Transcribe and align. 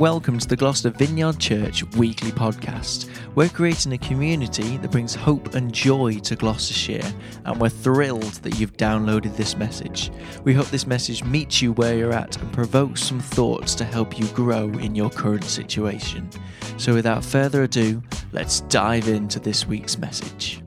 Welcome 0.00 0.38
to 0.38 0.48
the 0.48 0.56
Gloucester 0.56 0.88
Vineyard 0.88 1.38
Church 1.38 1.84
weekly 1.96 2.30
podcast. 2.30 3.10
We're 3.34 3.50
creating 3.50 3.92
a 3.92 3.98
community 3.98 4.78
that 4.78 4.90
brings 4.90 5.14
hope 5.14 5.54
and 5.54 5.74
joy 5.74 6.20
to 6.20 6.36
Gloucestershire, 6.36 7.12
and 7.44 7.60
we're 7.60 7.68
thrilled 7.68 8.22
that 8.22 8.58
you've 8.58 8.78
downloaded 8.78 9.36
this 9.36 9.58
message. 9.58 10.10
We 10.42 10.54
hope 10.54 10.68
this 10.68 10.86
message 10.86 11.22
meets 11.24 11.60
you 11.60 11.74
where 11.74 11.98
you're 11.98 12.14
at 12.14 12.40
and 12.40 12.50
provokes 12.50 13.02
some 13.02 13.20
thoughts 13.20 13.74
to 13.74 13.84
help 13.84 14.18
you 14.18 14.26
grow 14.28 14.70
in 14.70 14.94
your 14.94 15.10
current 15.10 15.44
situation. 15.44 16.30
So, 16.78 16.94
without 16.94 17.22
further 17.22 17.64
ado, 17.64 18.02
let's 18.32 18.62
dive 18.62 19.06
into 19.06 19.38
this 19.38 19.66
week's 19.66 19.98
message. 19.98 20.62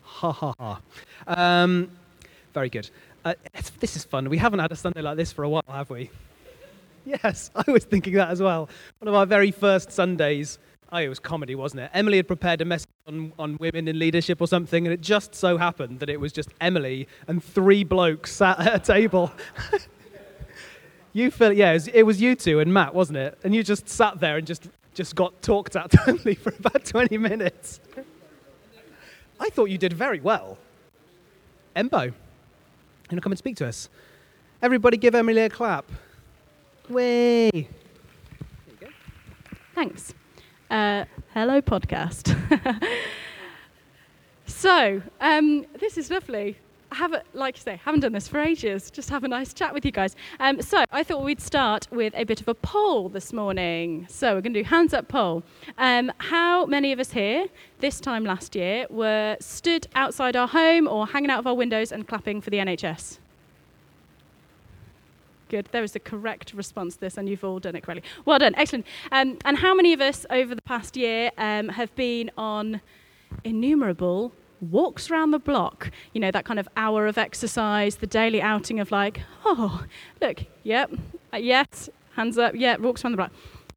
Ha 0.00 0.30
ha 0.30 0.54
ha. 0.60 0.80
Um, 1.26 1.90
very 2.54 2.70
good. 2.70 2.88
Uh, 3.24 3.34
this 3.80 3.96
is 3.96 4.04
fun. 4.04 4.28
We 4.28 4.38
haven't 4.38 4.60
had 4.60 4.70
a 4.70 4.76
Sunday 4.76 5.02
like 5.02 5.16
this 5.16 5.32
for 5.32 5.42
a 5.42 5.48
while, 5.48 5.64
have 5.66 5.90
we? 5.90 6.08
Yes, 7.22 7.50
I 7.54 7.70
was 7.70 7.84
thinking 7.84 8.14
that 8.14 8.30
as 8.30 8.42
well. 8.42 8.68
One 8.98 9.08
of 9.08 9.14
our 9.14 9.26
very 9.26 9.52
first 9.52 9.92
Sundays. 9.92 10.58
Oh, 10.90 10.98
it 10.98 11.08
was 11.08 11.20
comedy, 11.20 11.54
wasn't 11.54 11.82
it? 11.82 11.90
Emily 11.94 12.16
had 12.16 12.26
prepared 12.26 12.60
a 12.60 12.64
message 12.64 12.88
on, 13.06 13.32
on 13.38 13.56
women 13.58 13.86
in 13.86 13.98
leadership 13.98 14.40
or 14.40 14.48
something, 14.48 14.86
and 14.86 14.92
it 14.92 15.00
just 15.00 15.34
so 15.34 15.56
happened 15.56 16.00
that 16.00 16.10
it 16.10 16.18
was 16.18 16.32
just 16.32 16.48
Emily 16.60 17.06
and 17.28 17.42
three 17.42 17.84
blokes 17.84 18.32
sat 18.32 18.58
at 18.58 18.74
a 18.74 18.78
table. 18.78 19.32
you 21.12 21.30
feel, 21.30 21.52
yeah, 21.52 21.70
it 21.70 21.74
was, 21.74 21.88
it 21.88 22.02
was 22.02 22.20
you 22.20 22.34
two 22.34 22.58
and 22.60 22.72
Matt, 22.74 22.94
wasn't 22.94 23.18
it? 23.18 23.38
And 23.44 23.54
you 23.54 23.62
just 23.62 23.88
sat 23.88 24.18
there 24.18 24.36
and 24.36 24.46
just, 24.46 24.68
just 24.94 25.14
got 25.14 25.40
talked 25.42 25.76
at 25.76 25.90
totally 26.04 26.34
for 26.34 26.52
about 26.58 26.84
20 26.84 27.18
minutes. 27.18 27.80
I 29.38 29.48
thought 29.50 29.66
you 29.66 29.78
did 29.78 29.92
very 29.92 30.20
well. 30.20 30.58
Embo 31.76 32.12
and 33.10 33.22
come 33.22 33.30
and 33.30 33.38
speak 33.38 33.56
to 33.56 33.66
us. 33.66 33.88
Everybody 34.62 34.96
give 34.96 35.14
Emily 35.14 35.42
a 35.42 35.50
clap. 35.50 35.84
Way. 36.88 37.68
Thanks. 39.74 40.14
Uh, 40.70 41.04
hello, 41.34 41.60
podcast. 41.60 42.36
so, 44.46 45.02
um, 45.20 45.66
this 45.80 45.98
is 45.98 46.10
lovely. 46.10 46.56
I 46.92 46.94
haven't, 46.94 47.24
like 47.34 47.56
you 47.56 47.62
say, 47.62 47.80
haven't 47.84 48.00
done 48.00 48.12
this 48.12 48.28
for 48.28 48.38
ages. 48.38 48.90
Just 48.90 49.10
have 49.10 49.24
a 49.24 49.28
nice 49.28 49.52
chat 49.52 49.74
with 49.74 49.84
you 49.84 49.90
guys. 49.90 50.14
Um, 50.38 50.62
so 50.62 50.84
I 50.92 51.02
thought 51.02 51.24
we'd 51.24 51.40
start 51.40 51.88
with 51.90 52.12
a 52.16 52.24
bit 52.24 52.40
of 52.40 52.46
a 52.46 52.54
poll 52.54 53.08
this 53.08 53.32
morning. 53.32 54.06
So 54.08 54.34
we're 54.34 54.40
going 54.40 54.54
to 54.54 54.62
do 54.62 54.68
hands 54.68 54.94
up 54.94 55.08
poll. 55.08 55.42
Um, 55.78 56.12
how 56.18 56.66
many 56.66 56.92
of 56.92 57.00
us 57.00 57.10
here 57.10 57.46
this 57.80 58.00
time 58.00 58.24
last 58.24 58.54
year 58.54 58.86
were 58.88 59.36
stood 59.40 59.88
outside 59.96 60.36
our 60.36 60.48
home 60.48 60.86
or 60.86 61.08
hanging 61.08 61.30
out 61.30 61.40
of 61.40 61.46
our 61.48 61.54
windows 61.54 61.90
and 61.90 62.06
clapping 62.06 62.40
for 62.40 62.50
the 62.50 62.58
NHS? 62.58 63.18
Good. 65.48 65.68
There 65.70 65.84
is 65.84 65.92
the 65.92 66.00
correct 66.00 66.52
response 66.54 66.94
to 66.94 67.00
this, 67.00 67.16
and 67.16 67.28
you've 67.28 67.44
all 67.44 67.60
done 67.60 67.76
it 67.76 67.82
correctly. 67.82 68.08
Well 68.24 68.38
done. 68.38 68.54
Excellent. 68.56 68.86
Um, 69.12 69.38
and 69.44 69.58
how 69.58 69.74
many 69.74 69.92
of 69.92 70.00
us 70.00 70.26
over 70.30 70.54
the 70.54 70.62
past 70.62 70.96
year 70.96 71.30
um, 71.38 71.68
have 71.68 71.94
been 71.94 72.30
on 72.36 72.80
innumerable 73.44 74.32
walks 74.60 75.10
around 75.10 75.30
the 75.30 75.38
block, 75.38 75.90
you 76.12 76.20
know, 76.20 76.30
that 76.30 76.44
kind 76.44 76.58
of 76.58 76.68
hour 76.76 77.06
of 77.06 77.18
exercise, 77.18 77.96
the 77.96 78.06
daily 78.06 78.40
outing 78.40 78.80
of 78.80 78.90
like, 78.90 79.20
oh, 79.44 79.84
look, 80.20 80.44
yep, 80.62 80.90
uh, 81.32 81.36
yes, 81.36 81.88
hands 82.14 82.38
up, 82.38 82.54
yeah, 82.54 82.76
walks 82.76 83.04
around 83.04 83.12
the 83.12 83.16
block. 83.16 83.32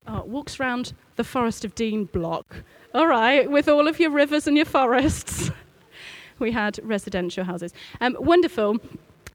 Oh, 0.07 0.23
walks 0.23 0.59
around 0.59 0.93
the 1.17 1.23
Forest 1.23 1.65
of 1.65 1.75
Dean 1.75 2.05
block. 2.05 2.63
All 2.93 3.07
right, 3.07 3.49
with 3.49 3.67
all 3.67 3.87
of 3.87 3.99
your 3.99 4.09
rivers 4.09 4.47
and 4.47 4.55
your 4.55 4.65
forests. 4.65 5.51
we 6.39 6.51
had 6.51 6.79
residential 6.81 7.43
houses. 7.43 7.73
Um, 8.01 8.17
wonderful. 8.19 8.77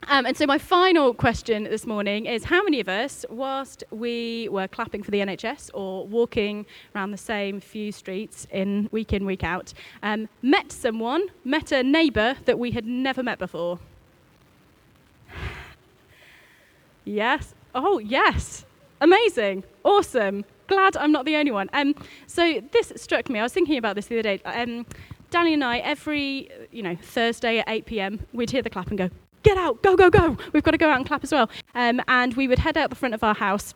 Um, 0.07 0.27
and 0.27 0.37
so, 0.37 0.45
my 0.45 0.59
final 0.59 1.15
question 1.15 1.63
this 1.63 1.87
morning 1.87 2.27
is 2.27 2.43
How 2.43 2.61
many 2.63 2.79
of 2.79 2.87
us, 2.87 3.25
whilst 3.27 3.83
we 3.89 4.47
were 4.51 4.67
clapping 4.67 5.01
for 5.01 5.09
the 5.09 5.17
NHS 5.19 5.71
or 5.73 6.05
walking 6.05 6.67
around 6.95 7.09
the 7.09 7.17
same 7.17 7.59
few 7.59 7.91
streets 7.91 8.45
in 8.51 8.87
week 8.91 9.13
in, 9.13 9.25
week 9.25 9.43
out, 9.43 9.73
um, 10.03 10.29
met 10.43 10.71
someone, 10.71 11.27
met 11.43 11.71
a 11.71 11.81
neighbour 11.81 12.35
that 12.45 12.59
we 12.59 12.71
had 12.71 12.85
never 12.85 13.23
met 13.23 13.39
before? 13.39 13.79
yes. 17.03 17.55
Oh, 17.73 17.97
yes. 17.97 18.63
Amazing. 19.01 19.63
Awesome. 19.83 20.45
Glad 20.67 20.95
I'm 20.97 21.11
not 21.11 21.25
the 21.25 21.35
only 21.35 21.51
one. 21.51 21.67
Um, 21.73 21.95
so, 22.27 22.61
this 22.73 22.93
struck 22.95 23.27
me. 23.27 23.39
I 23.39 23.43
was 23.43 23.53
thinking 23.53 23.79
about 23.79 23.95
this 23.95 24.05
the 24.05 24.19
other 24.19 24.37
day. 24.37 24.43
Um, 24.45 24.85
Danny 25.31 25.55
and 25.55 25.63
I, 25.63 25.79
every 25.79 26.49
you 26.71 26.83
know 26.83 26.95
Thursday 26.95 27.57
at 27.57 27.67
8 27.67 27.87
p.m., 27.87 28.19
we'd 28.33 28.51
hear 28.51 28.61
the 28.61 28.69
clap 28.69 28.89
and 28.89 28.97
go, 28.99 29.09
get 29.45 29.57
out, 29.57 29.81
go, 29.83 29.95
go, 29.95 30.09
go. 30.09 30.35
We've 30.51 30.63
got 30.63 30.71
to 30.71 30.77
go 30.77 30.89
out 30.89 30.97
and 30.97 31.05
clap 31.05 31.23
as 31.23 31.31
well. 31.31 31.49
Um, 31.75 32.01
and 32.07 32.33
we 32.33 32.47
would 32.47 32.59
head 32.59 32.77
out 32.77 32.89
the 32.89 32.95
front 32.95 33.13
of 33.13 33.23
our 33.23 33.35
house 33.35 33.75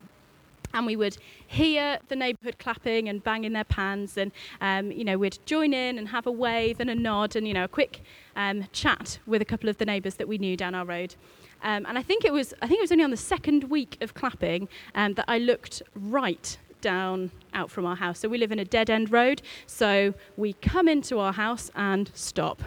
and 0.74 0.85
we 0.85 0.96
would 0.96 1.18
hear 1.47 2.00
the 2.09 2.16
neighbourhood 2.16 2.57
clapping 2.59 3.09
and 3.09 3.24
banging 3.24 3.53
their 3.53 3.63
pans, 3.63 4.18
and 4.18 4.31
um, 4.62 4.91
you 4.91 5.03
know 5.03 5.18
we'd 5.18 5.40
join 5.47 5.74
in 5.74 5.97
and 5.97 6.09
have 6.09 6.28
a 6.28 6.31
wave 6.31 6.80
and 6.80 6.91
a 6.91 6.96
nod 6.96 7.35
and 7.35 7.47
you 7.47 7.56
know 7.56 7.63
a 7.63 7.68
quick 7.68 8.02
um, 8.35 8.68
chat 8.72 9.18
with 9.25 9.41
a 9.41 9.46
couple 9.46 9.68
of 9.68 9.80
the 9.80 9.85
neighbours 9.85 10.16
that 10.16 10.28
we 10.28 10.38
knew 10.38 10.56
down 10.56 10.75
our 10.75 10.85
road. 10.85 11.16
Um, 11.63 11.88
and 11.88 11.97
I 11.97 12.03
think 12.03 12.24
it 12.24 12.31
was 12.31 12.53
I 12.62 12.68
think 12.68 12.78
it 12.78 12.81
was 12.81 12.91
only 12.91 13.03
on 13.03 13.09
the 13.09 13.18
second 13.18 13.63
week 13.63 13.97
of 14.01 14.13
clapping 14.13 14.68
um, 14.94 15.16
that 15.16 15.25
I 15.28 15.40
looked 15.40 15.81
right 15.96 16.57
down 16.81 17.31
out 17.56 17.72
from 17.72 17.86
our 17.88 17.96
house. 17.96 18.19
So 18.19 18.30
we 18.30 18.38
live 18.38 18.51
in 18.51 18.59
a 18.59 18.66
dead 18.66 18.91
end 18.91 19.12
road, 19.12 19.41
so 19.66 20.13
we 20.38 20.53
come 20.53 20.88
into 20.88 21.18
our 21.18 21.34
house 21.34 21.72
and 21.75 22.12
stop 22.13 22.62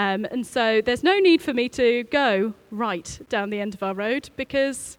um, 0.00 0.24
and 0.30 0.46
so 0.46 0.80
there's 0.80 1.04
no 1.04 1.18
need 1.18 1.42
for 1.42 1.52
me 1.52 1.68
to 1.68 2.04
go 2.04 2.54
right 2.70 3.20
down 3.28 3.50
the 3.50 3.60
end 3.60 3.74
of 3.74 3.82
our 3.82 3.92
road 3.92 4.30
because 4.34 4.96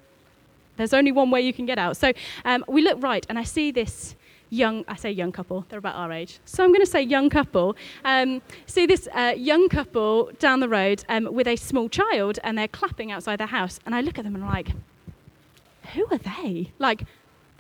there's 0.78 0.94
only 0.94 1.12
one 1.12 1.32
way 1.32 1.42
you 1.42 1.54
can 1.54 1.66
get 1.66 1.80
out. 1.80 1.98
So 1.98 2.14
um, 2.46 2.64
we 2.68 2.84
look 2.84 3.02
right, 3.02 3.26
and 3.28 3.40
I 3.40 3.44
see 3.44 3.72
this 3.72 4.16
young, 4.52 4.86
I 4.88 4.96
say 4.96 5.10
young 5.12 5.32
couple, 5.32 5.66
they're 5.70 5.80
about 5.80 5.96
our 5.96 6.12
age. 6.12 6.40
So 6.46 6.64
I'm 6.64 6.70
going 6.70 6.86
to 6.86 6.92
say 6.92 7.02
young 7.02 7.32
couple. 7.32 7.76
Um, 8.06 8.44
see 8.68 8.86
this 8.86 9.08
uh, 9.16 9.34
young 9.36 9.70
couple 9.70 10.30
down 10.38 10.60
the 10.60 10.70
road 10.70 11.04
um, 11.10 11.28
with 11.34 11.48
a 11.48 11.56
small 11.56 11.90
child, 11.90 12.38
and 12.44 12.56
they're 12.56 12.68
clapping 12.68 13.12
outside 13.12 13.40
their 13.40 13.48
house. 13.48 13.80
And 13.88 13.96
I 13.96 14.02
look 14.02 14.20
at 14.20 14.24
them 14.24 14.36
and 14.36 14.44
I'm 14.44 14.52
like, 14.52 14.70
who 15.96 16.06
are 16.12 16.20
they? 16.20 16.74
Like, 16.78 17.06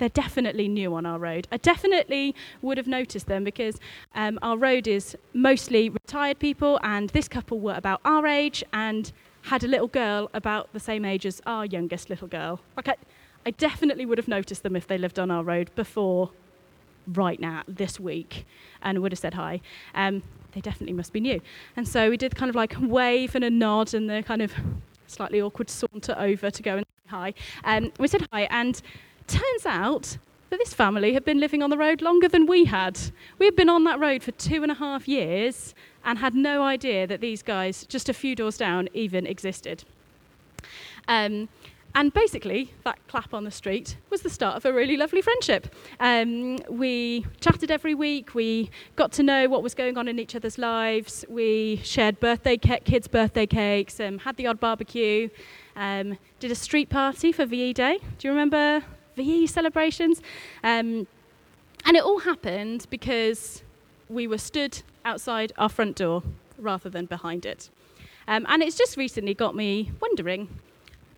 they're 0.01 0.09
definitely 0.09 0.67
new 0.67 0.95
on 0.95 1.05
our 1.05 1.19
road. 1.19 1.47
I 1.51 1.57
definitely 1.57 2.33
would 2.63 2.77
have 2.79 2.87
noticed 2.87 3.27
them 3.27 3.43
because 3.43 3.79
um, 4.15 4.39
our 4.41 4.57
road 4.57 4.87
is 4.87 5.15
mostly 5.35 5.89
retired 5.89 6.39
people, 6.39 6.79
and 6.81 7.11
this 7.11 7.27
couple 7.27 7.59
were 7.59 7.75
about 7.75 8.01
our 8.03 8.25
age 8.25 8.63
and 8.73 9.11
had 9.43 9.63
a 9.63 9.67
little 9.67 9.87
girl 9.87 10.31
about 10.33 10.73
the 10.73 10.79
same 10.79 11.05
age 11.05 11.27
as 11.27 11.39
our 11.45 11.67
youngest 11.67 12.09
little 12.09 12.27
girl. 12.27 12.61
Like 12.75 12.87
I, 12.87 12.95
I 13.45 13.51
definitely 13.51 14.07
would 14.07 14.17
have 14.17 14.27
noticed 14.27 14.63
them 14.63 14.75
if 14.75 14.87
they 14.87 14.97
lived 14.97 15.19
on 15.19 15.29
our 15.29 15.43
road 15.43 15.69
before 15.75 16.31
right 17.05 17.39
now, 17.39 17.61
this 17.67 17.99
week, 17.99 18.47
and 18.81 19.03
would 19.03 19.11
have 19.11 19.19
said 19.19 19.35
hi. 19.35 19.61
Um, 19.93 20.23
they 20.53 20.61
definitely 20.61 20.93
must 20.93 21.13
be 21.13 21.19
new. 21.19 21.41
And 21.77 21.87
so 21.87 22.09
we 22.09 22.17
did 22.17 22.35
kind 22.35 22.49
of 22.49 22.55
like 22.55 22.75
a 22.75 22.79
wave 22.87 23.35
and 23.35 23.43
a 23.43 23.51
nod 23.51 23.93
and 23.93 24.09
the 24.09 24.23
kind 24.23 24.41
of 24.41 24.51
slightly 25.05 25.39
awkward 25.39 25.69
saunter 25.69 26.15
over 26.17 26.49
to 26.49 26.63
go 26.63 26.77
and 26.77 26.85
say 26.87 27.09
hi. 27.09 27.33
Um, 27.65 27.91
we 27.99 28.07
said 28.07 28.27
hi, 28.31 28.47
and 28.49 28.81
Turns 29.31 29.65
out 29.65 30.17
that 30.49 30.59
this 30.59 30.73
family 30.73 31.13
had 31.13 31.23
been 31.23 31.39
living 31.39 31.63
on 31.63 31.69
the 31.69 31.77
road 31.77 32.01
longer 32.01 32.27
than 32.27 32.45
we 32.45 32.65
had. 32.65 32.99
We 33.39 33.45
had 33.45 33.55
been 33.55 33.69
on 33.69 33.85
that 33.85 33.97
road 33.97 34.21
for 34.23 34.31
two 34.31 34.61
and 34.61 34.69
a 34.69 34.75
half 34.75 35.07
years 35.07 35.73
and 36.03 36.19
had 36.19 36.35
no 36.35 36.63
idea 36.63 37.07
that 37.07 37.21
these 37.21 37.41
guys, 37.41 37.85
just 37.85 38.09
a 38.09 38.13
few 38.13 38.35
doors 38.35 38.57
down, 38.57 38.89
even 38.93 39.25
existed. 39.25 39.85
Um, 41.07 41.47
and 41.95 42.13
basically, 42.13 42.73
that 42.83 42.99
clap 43.07 43.33
on 43.33 43.45
the 43.45 43.51
street 43.51 43.95
was 44.09 44.21
the 44.21 44.29
start 44.29 44.57
of 44.57 44.65
a 44.65 44.73
really 44.73 44.97
lovely 44.97 45.21
friendship. 45.21 45.73
Um, 46.01 46.57
we 46.69 47.25
chatted 47.39 47.71
every 47.71 47.95
week. 47.95 48.35
We 48.35 48.69
got 48.97 49.13
to 49.13 49.23
know 49.23 49.47
what 49.47 49.63
was 49.63 49.73
going 49.73 49.97
on 49.97 50.09
in 50.09 50.19
each 50.19 50.35
other's 50.35 50.57
lives. 50.57 51.23
We 51.29 51.79
shared 51.85 52.19
birthday 52.19 52.57
kids' 52.57 53.07
birthday 53.07 53.45
cakes, 53.45 54.01
um, 54.01 54.19
had 54.19 54.35
the 54.35 54.47
odd 54.47 54.59
barbecue, 54.59 55.29
um, 55.77 56.17
did 56.41 56.51
a 56.51 56.55
street 56.55 56.89
party 56.89 57.31
for 57.31 57.45
VE 57.45 57.71
Day. 57.71 57.99
Do 58.17 58.27
you 58.27 58.31
remember 58.33 58.83
VE 59.15 59.47
celebrations. 59.47 60.21
Um, 60.63 61.07
and 61.85 61.97
it 61.97 62.03
all 62.03 62.19
happened 62.19 62.87
because 62.89 63.63
we 64.09 64.27
were 64.27 64.37
stood 64.37 64.81
outside 65.05 65.51
our 65.57 65.69
front 65.69 65.95
door 65.95 66.23
rather 66.57 66.89
than 66.89 67.05
behind 67.05 67.45
it. 67.45 67.69
Um, 68.27 68.45
and 68.49 68.61
it's 68.61 68.77
just 68.77 68.97
recently 68.97 69.33
got 69.33 69.55
me 69.55 69.91
wondering 69.99 70.47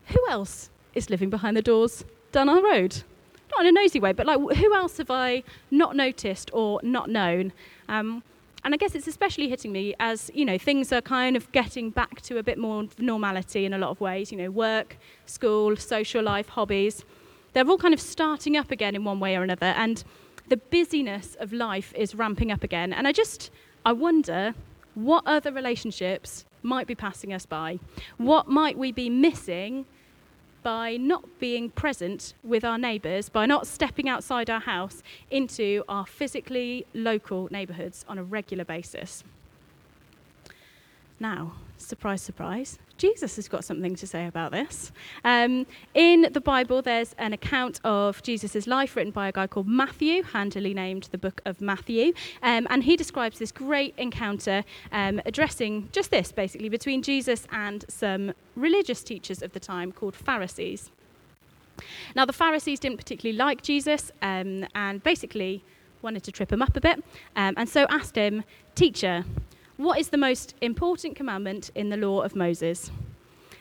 who 0.05 0.19
else 0.29 0.69
is 0.93 1.09
living 1.09 1.29
behind 1.29 1.57
the 1.57 1.61
doors 1.61 2.05
down 2.31 2.49
our 2.49 2.61
road? 2.61 3.03
Not 3.51 3.65
in 3.65 3.77
a 3.77 3.81
nosy 3.81 3.99
way, 3.99 4.13
but 4.13 4.25
like 4.25 4.39
who 4.57 4.73
else 4.73 4.97
have 4.97 5.11
I 5.11 5.43
not 5.69 5.95
noticed 5.95 6.49
or 6.53 6.79
not 6.83 7.09
known? 7.09 7.51
Um, 7.89 8.23
and 8.63 8.73
I 8.73 8.77
guess 8.77 8.95
it's 8.95 9.07
especially 9.07 9.49
hitting 9.49 9.73
me 9.73 9.93
as 9.99 10.31
you 10.33 10.45
know 10.45 10.57
things 10.57 10.93
are 10.93 11.01
kind 11.01 11.35
of 11.35 11.51
getting 11.51 11.89
back 11.89 12.21
to 12.21 12.37
a 12.37 12.43
bit 12.43 12.57
more 12.57 12.85
normality 12.97 13.65
in 13.65 13.73
a 13.73 13.77
lot 13.77 13.89
of 13.89 13.99
ways. 13.99 14.31
You 14.31 14.37
know, 14.37 14.49
work, 14.49 14.97
school, 15.25 15.75
social 15.75 16.23
life, 16.23 16.49
hobbies 16.49 17.03
they're 17.53 17.67
all 17.67 17.77
kind 17.77 17.94
of 17.94 18.01
starting 18.01 18.57
up 18.57 18.71
again 18.71 18.95
in 18.95 19.03
one 19.03 19.19
way 19.19 19.35
or 19.35 19.44
another, 19.44 19.67
and 19.67 20.03
the 20.50 20.57
busyness 20.57 21.35
of 21.39 21.53
life 21.53 21.94
is 21.95 22.15
ramping 22.15 22.51
up 22.51 22.63
again. 22.63 22.91
And 22.94 23.07
I 23.07 23.11
just, 23.11 23.51
I 23.85 23.94
wonder 23.94 24.53
what 24.95 25.23
other 25.25 25.51
relationships 25.51 26.45
might 26.61 26.88
be 26.88 26.95
passing 26.95 27.33
us 27.33 27.45
by? 27.45 27.79
What 28.17 28.47
might 28.47 28.77
we 28.77 28.91
be 28.91 29.09
missing 29.09 29.85
by 30.63 30.95
not 30.95 31.39
being 31.39 31.69
present 31.69 32.33
with 32.44 32.63
our 32.63 32.77
neighbours, 32.77 33.29
by 33.29 33.45
not 33.45 33.67
stepping 33.67 34.09
outside 34.09 34.50
our 34.50 34.61
house 34.61 35.03
into 35.29 35.83
our 35.88 36.05
physically 36.05 36.85
local 36.94 37.50
neighbourhoods 37.51 38.05
on 38.07 38.17
a 38.17 38.23
regular 38.23 38.63
basis. 38.63 39.23
Now, 41.19 41.53
surprise, 41.77 42.21
surprise, 42.21 42.79
Jesus 43.03 43.35
has 43.35 43.50
got 43.50 43.65
something 43.65 43.97
to 43.97 44.07
say 44.07 44.27
about 44.27 44.53
this. 44.53 44.94
Um, 45.25 45.67
in 45.94 46.29
the 46.31 46.39
Bible, 46.39 46.81
there's 46.81 47.13
an 47.17 47.33
account 47.33 47.81
of 47.83 48.23
Jesus' 48.23 48.65
life 48.65 48.95
written 48.95 49.11
by 49.11 49.27
a 49.27 49.31
guy 49.33 49.45
called 49.45 49.67
Matthew, 49.67 50.23
handily 50.23 50.73
named 50.73 51.09
the 51.11 51.17
Book 51.17 51.41
of 51.44 51.59
Matthew. 51.59 52.13
Um, 52.41 52.65
and 52.69 52.81
he 52.81 52.95
describes 52.95 53.39
this 53.39 53.51
great 53.51 53.94
encounter 53.97 54.63
um, 54.94 55.19
addressing 55.25 55.89
just 55.91 56.11
this, 56.11 56.31
basically, 56.31 56.69
between 56.69 57.01
Jesus 57.01 57.45
and 57.51 57.83
some 57.89 58.31
religious 58.55 59.03
teachers 59.03 59.41
of 59.41 59.51
the 59.51 59.59
time 59.59 59.91
called 59.91 60.15
Pharisees. 60.15 60.89
Now, 62.15 62.23
the 62.23 62.31
Pharisees 62.31 62.79
didn't 62.79 63.00
particularly 63.00 63.38
like 63.38 63.61
Jesus 63.63 64.13
um, 64.21 64.65
and 64.75 65.03
basically 65.03 65.61
wanted 66.01 66.23
to 66.23 66.31
trip 66.31 66.53
him 66.53 66.61
up 66.61 66.77
a 66.77 66.79
bit, 66.79 67.03
um, 67.35 67.53
and 67.57 67.67
so 67.67 67.85
asked 67.89 68.15
him, 68.15 68.45
Teacher, 68.75 69.25
what 69.77 69.99
is 69.99 70.09
the 70.09 70.17
most 70.17 70.55
important 70.61 71.15
commandment 71.15 71.71
in 71.75 71.89
the 71.89 71.97
law 71.97 72.21
of 72.21 72.35
Moses? 72.35 72.91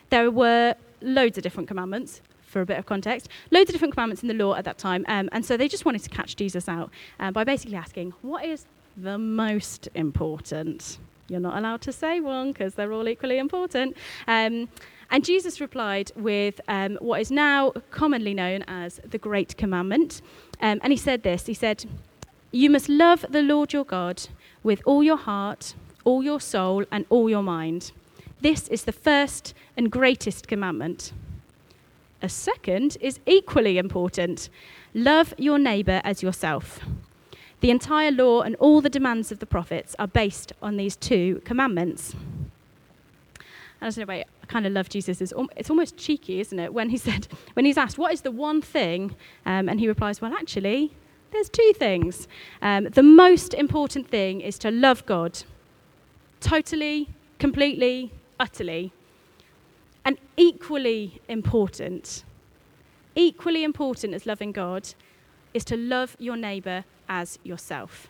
There 0.09 0.29
were 0.29 0.75
loads 1.01 1.37
of 1.37 1.43
different 1.43 1.67
commandments, 1.67 2.21
for 2.53 2.61
a 2.61 2.65
bit 2.65 2.77
of 2.77 2.85
context, 2.85 3.27
loads 3.51 3.69
of 3.69 3.73
different 3.73 3.93
commandments 3.93 4.21
in 4.21 4.27
the 4.29 4.33
law 4.35 4.53
at 4.55 4.63
that 4.63 4.77
time. 4.77 5.03
Um, 5.07 5.27
and 5.31 5.43
so 5.43 5.57
they 5.57 5.67
just 5.67 5.85
wanted 5.85 6.03
to 6.03 6.09
catch 6.09 6.35
Jesus 6.35 6.69
out 6.69 6.91
uh, 7.19 7.31
by 7.31 7.43
basically 7.43 7.75
asking, 7.75 8.13
What 8.21 8.45
is 8.45 8.65
the 8.95 9.17
most 9.17 9.89
important? 9.95 10.99
You're 11.27 11.39
not 11.39 11.57
allowed 11.57 11.81
to 11.81 11.91
say 11.91 12.19
one 12.19 12.51
because 12.51 12.75
they're 12.75 12.93
all 12.93 13.07
equally 13.07 13.39
important. 13.39 13.97
Um, 14.27 14.69
and 15.09 15.23
Jesus 15.23 15.59
replied 15.59 16.11
with 16.15 16.61
um, 16.67 16.97
what 17.01 17.21
is 17.21 17.31
now 17.31 17.71
commonly 17.91 18.33
known 18.33 18.63
as 18.67 18.99
the 19.03 19.17
Great 19.17 19.57
Commandment. 19.57 20.21
Um, 20.61 20.79
and 20.83 20.93
he 20.93 20.97
said 20.97 21.23
this 21.23 21.47
He 21.47 21.53
said, 21.53 21.85
You 22.51 22.69
must 22.69 22.87
love 22.87 23.25
the 23.29 23.41
Lord 23.41 23.73
your 23.73 23.85
God 23.85 24.23
with 24.61 24.81
all 24.85 25.03
your 25.03 25.17
heart, 25.17 25.73
all 26.03 26.23
your 26.23 26.39
soul, 26.39 26.85
and 26.91 27.05
all 27.09 27.29
your 27.29 27.43
mind. 27.43 27.91
This 28.41 28.67
is 28.67 28.83
the 28.83 28.91
first 28.91 29.53
and 29.77 29.91
greatest 29.91 30.47
commandment. 30.47 31.13
A 32.21 32.29
second 32.29 32.97
is 33.01 33.19
equally 33.25 33.77
important 33.77 34.49
love 34.93 35.33
your 35.37 35.57
neighbour 35.57 36.01
as 36.03 36.21
yourself. 36.21 36.79
The 37.61 37.71
entire 37.71 38.11
law 38.11 38.41
and 38.41 38.55
all 38.57 38.81
the 38.81 38.89
demands 38.89 39.31
of 39.31 39.39
the 39.39 39.45
prophets 39.45 39.95
are 39.97 40.07
based 40.07 40.51
on 40.61 40.77
these 40.77 40.95
two 40.95 41.41
commandments. 41.45 42.13
And 43.83 43.87
as 43.87 43.97
a 43.97 44.05
way, 44.05 44.23
I 44.41 44.45
kind 44.47 44.65
of 44.65 44.73
love 44.73 44.89
Jesus. 44.89 45.21
It's 45.21 45.69
almost 45.69 45.97
cheeky, 45.97 46.39
isn't 46.39 46.59
it? 46.59 46.73
When 46.73 46.89
he 46.89 46.97
said, 47.07 47.27
when 47.53 47.65
he's 47.65 47.77
asked, 47.77 47.97
"What 47.97 48.13
is 48.13 48.21
the 48.21 48.31
one 48.31 48.61
thing?" 48.61 49.15
Um, 49.45 49.69
and 49.69 49.79
he 49.79 49.87
replies, 49.87 50.21
"Well, 50.21 50.33
actually, 50.33 50.91
there's 51.31 51.49
two 51.49 51.73
things. 51.75 52.27
Um, 52.61 52.85
the 52.85 53.03
most 53.03 53.53
important 53.53 54.07
thing 54.07 54.41
is 54.41 54.57
to 54.59 54.71
love 54.71 55.05
God 55.05 55.43
totally, 56.43 57.09
completely, 57.39 58.11
utterly. 58.39 58.91
And 60.05 60.17
equally 60.35 61.21
important, 61.29 62.25
equally 63.15 63.63
important 63.63 64.13
as 64.13 64.25
loving 64.25 64.51
God, 64.51 64.93
is 65.53 65.63
to 65.65 65.77
love 65.77 66.17
your 66.19 66.35
neighbour 66.35 66.83
as 67.07 67.39
yourself. 67.43 68.09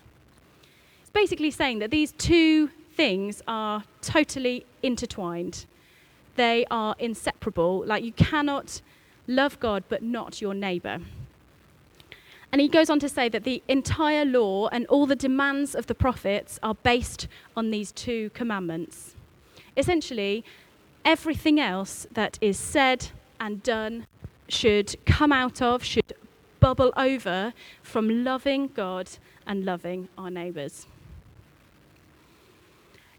It's 1.01 1.12
basically 1.12 1.51
saying 1.51 1.80
that 1.80 1.91
these 1.91 2.13
two 2.13 2.69
things 2.95 3.44
are 3.47 3.83
totally 4.01 4.65
intertwined. 4.81 5.65
They 6.35 6.65
are 6.71 6.95
inseparable. 6.97 7.83
Like 7.85 8.03
you 8.03 8.13
cannot 8.13 8.81
love 9.27 9.59
God 9.59 9.83
but 9.88 10.01
not 10.01 10.41
your 10.41 10.56
neighbour. 10.56 11.00
And 12.53 12.61
he 12.61 12.67
goes 12.67 12.91
on 12.91 13.00
to 13.00 13.09
say 13.09 13.29
that 13.29 13.45
the 13.45 13.63
entire 13.67 14.23
law 14.25 14.67
and 14.67 14.85
all 14.85 15.07
the 15.07 15.15
demands 15.15 15.73
of 15.73 15.88
the 15.88 15.95
prophets 15.95 16.59
are 16.61 16.75
based 16.75 17.27
on 17.57 17.71
these 17.71 17.91
two 17.91 18.29
commandments. 18.35 19.15
Essentially, 19.75 20.45
everything 21.03 21.59
else 21.59 22.05
that 22.11 22.38
is 22.41 22.59
said 22.59 23.07
and 23.39 23.63
done 23.63 24.05
should 24.47 24.95
come 25.07 25.31
out 25.31 25.63
of, 25.63 25.83
should 25.83 26.13
bubble 26.59 26.94
over 26.95 27.53
from 27.81 28.23
loving 28.23 28.67
God 28.67 29.09
and 29.47 29.65
loving 29.65 30.07
our 30.15 30.29
neighbours. 30.29 30.85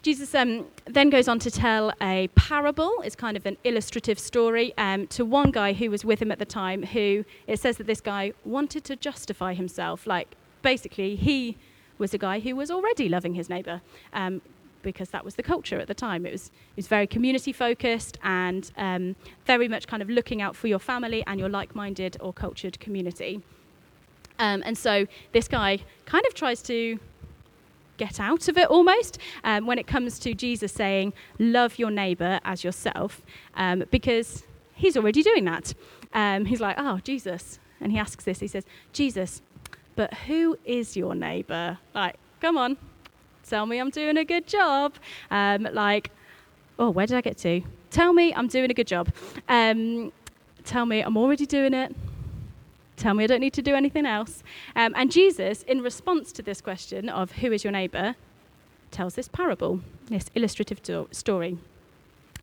Jesus 0.04 0.34
um, 0.34 0.66
then 0.84 1.08
goes 1.08 1.28
on 1.28 1.38
to 1.38 1.50
tell 1.50 1.90
a 2.02 2.28
parable. 2.34 2.92
It's 3.04 3.16
kind 3.16 3.38
of 3.38 3.46
an 3.46 3.56
illustrative 3.64 4.18
story 4.18 4.74
um, 4.76 5.06
to 5.06 5.24
one 5.24 5.50
guy 5.50 5.72
who 5.72 5.90
was 5.90 6.04
with 6.04 6.20
him 6.20 6.30
at 6.30 6.38
the 6.38 6.44
time, 6.44 6.82
who 6.82 7.24
it 7.46 7.58
says 7.58 7.78
that 7.78 7.86
this 7.86 8.02
guy 8.02 8.34
wanted 8.44 8.84
to 8.84 8.96
justify 8.96 9.54
himself. 9.54 10.06
Like, 10.06 10.34
basically, 10.60 11.16
he 11.16 11.56
was 11.96 12.12
a 12.12 12.18
guy 12.18 12.40
who 12.40 12.54
was 12.54 12.70
already 12.70 13.08
loving 13.08 13.32
his 13.32 13.48
neighbour. 13.48 13.80
Um, 14.12 14.42
because 14.82 15.08
that 15.08 15.24
was 15.24 15.36
the 15.36 15.42
culture 15.42 15.80
at 15.80 15.88
the 15.88 15.94
time. 15.94 16.26
It 16.26 16.32
was, 16.32 16.48
it 16.48 16.76
was 16.76 16.88
very 16.88 17.06
community 17.06 17.54
focused 17.54 18.18
and 18.22 18.70
um, 18.76 19.16
very 19.46 19.66
much 19.66 19.86
kind 19.86 20.02
of 20.02 20.10
looking 20.10 20.42
out 20.42 20.54
for 20.54 20.66
your 20.66 20.78
family 20.78 21.24
and 21.26 21.40
your 21.40 21.48
like 21.48 21.74
minded 21.74 22.18
or 22.20 22.34
cultured 22.34 22.78
community. 22.80 23.40
Um, 24.38 24.62
and 24.66 24.76
so 24.76 25.06
this 25.32 25.48
guy 25.48 25.78
kind 26.04 26.26
of 26.26 26.34
tries 26.34 26.60
to 26.64 26.98
get 27.96 28.20
out 28.20 28.48
of 28.48 28.58
it 28.58 28.68
almost 28.68 29.18
um, 29.44 29.66
when 29.66 29.78
it 29.78 29.86
comes 29.86 30.18
to 30.20 30.34
Jesus 30.34 30.72
saying, 30.72 31.12
Love 31.38 31.78
your 31.78 31.90
neighbor 31.90 32.40
as 32.44 32.64
yourself, 32.64 33.22
um, 33.54 33.84
because 33.90 34.44
he's 34.74 34.96
already 34.96 35.22
doing 35.22 35.44
that. 35.44 35.74
Um, 36.12 36.44
he's 36.44 36.60
like, 36.60 36.76
Oh, 36.78 36.98
Jesus. 37.04 37.58
And 37.80 37.92
he 37.92 37.98
asks 37.98 38.24
this 38.24 38.40
He 38.40 38.48
says, 38.48 38.64
Jesus, 38.92 39.42
but 39.96 40.12
who 40.14 40.58
is 40.64 40.96
your 40.96 41.14
neighbor? 41.14 41.78
Like, 41.94 42.16
come 42.40 42.56
on, 42.56 42.76
tell 43.48 43.66
me 43.66 43.78
I'm 43.78 43.90
doing 43.90 44.16
a 44.16 44.24
good 44.24 44.46
job. 44.46 44.94
Um, 45.30 45.68
like, 45.72 46.10
oh, 46.78 46.90
where 46.90 47.06
did 47.06 47.16
I 47.16 47.20
get 47.20 47.38
to? 47.38 47.62
Tell 47.90 48.12
me 48.12 48.34
I'm 48.34 48.48
doing 48.48 48.70
a 48.70 48.74
good 48.74 48.86
job. 48.86 49.12
Um, 49.48 50.12
tell 50.64 50.86
me 50.86 51.00
I'm 51.00 51.16
already 51.16 51.46
doing 51.46 51.74
it. 51.74 51.94
Tell 52.96 53.14
me 53.14 53.24
I 53.24 53.26
don't 53.26 53.40
need 53.40 53.52
to 53.54 53.62
do 53.62 53.74
anything 53.74 54.06
else. 54.06 54.42
Um, 54.76 54.92
and 54.96 55.10
Jesus, 55.10 55.62
in 55.62 55.82
response 55.82 56.32
to 56.32 56.42
this 56.42 56.60
question 56.60 57.08
of 57.08 57.32
who 57.32 57.52
is 57.52 57.64
your 57.64 57.72
neighbour, 57.72 58.14
tells 58.90 59.14
this 59.14 59.28
parable, 59.28 59.80
this 60.06 60.30
illustrative 60.34 60.82
do- 60.82 61.08
story. 61.10 61.58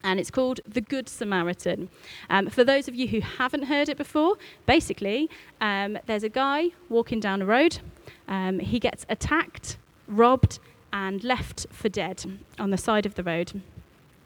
And 0.03 0.19
it's 0.19 0.31
called 0.31 0.59
The 0.67 0.81
Good 0.81 1.07
Samaritan. 1.07 1.89
Um, 2.29 2.49
for 2.49 2.63
those 2.63 2.87
of 2.87 2.95
you 2.95 3.07
who 3.07 3.21
haven't 3.21 3.63
heard 3.63 3.87
it 3.87 3.97
before, 3.97 4.35
basically, 4.65 5.29
um, 5.61 5.97
there's 6.07 6.23
a 6.23 6.29
guy 6.29 6.69
walking 6.89 7.19
down 7.19 7.41
a 7.41 7.45
road. 7.45 7.79
Um, 8.27 8.59
he 8.59 8.79
gets 8.79 9.05
attacked, 9.09 9.77
robbed, 10.07 10.59
and 10.91 11.23
left 11.23 11.67
for 11.71 11.87
dead 11.87 12.39
on 12.59 12.71
the 12.71 12.77
side 12.77 13.05
of 13.05 13.15
the 13.15 13.23
road 13.23 13.61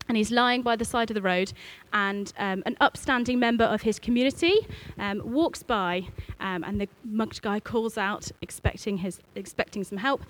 and 0.07 0.17
he's 0.17 0.31
lying 0.31 0.61
by 0.61 0.75
the 0.75 0.85
side 0.85 1.09
of 1.09 1.15
the 1.15 1.21
road, 1.21 1.51
and 1.93 2.31
um, 2.37 2.63
an 2.65 2.77
upstanding 2.79 3.39
member 3.39 3.63
of 3.63 3.81
his 3.81 3.99
community 3.99 4.67
um, 4.99 5.21
walks 5.23 5.63
by, 5.63 6.07
um, 6.39 6.63
and 6.63 6.79
the 6.79 6.87
mugged 7.03 7.41
guy 7.41 7.59
calls 7.59 7.97
out, 7.97 8.31
expecting, 8.41 8.97
his, 8.97 9.19
expecting 9.35 9.83
some 9.83 9.97
help, 9.97 10.21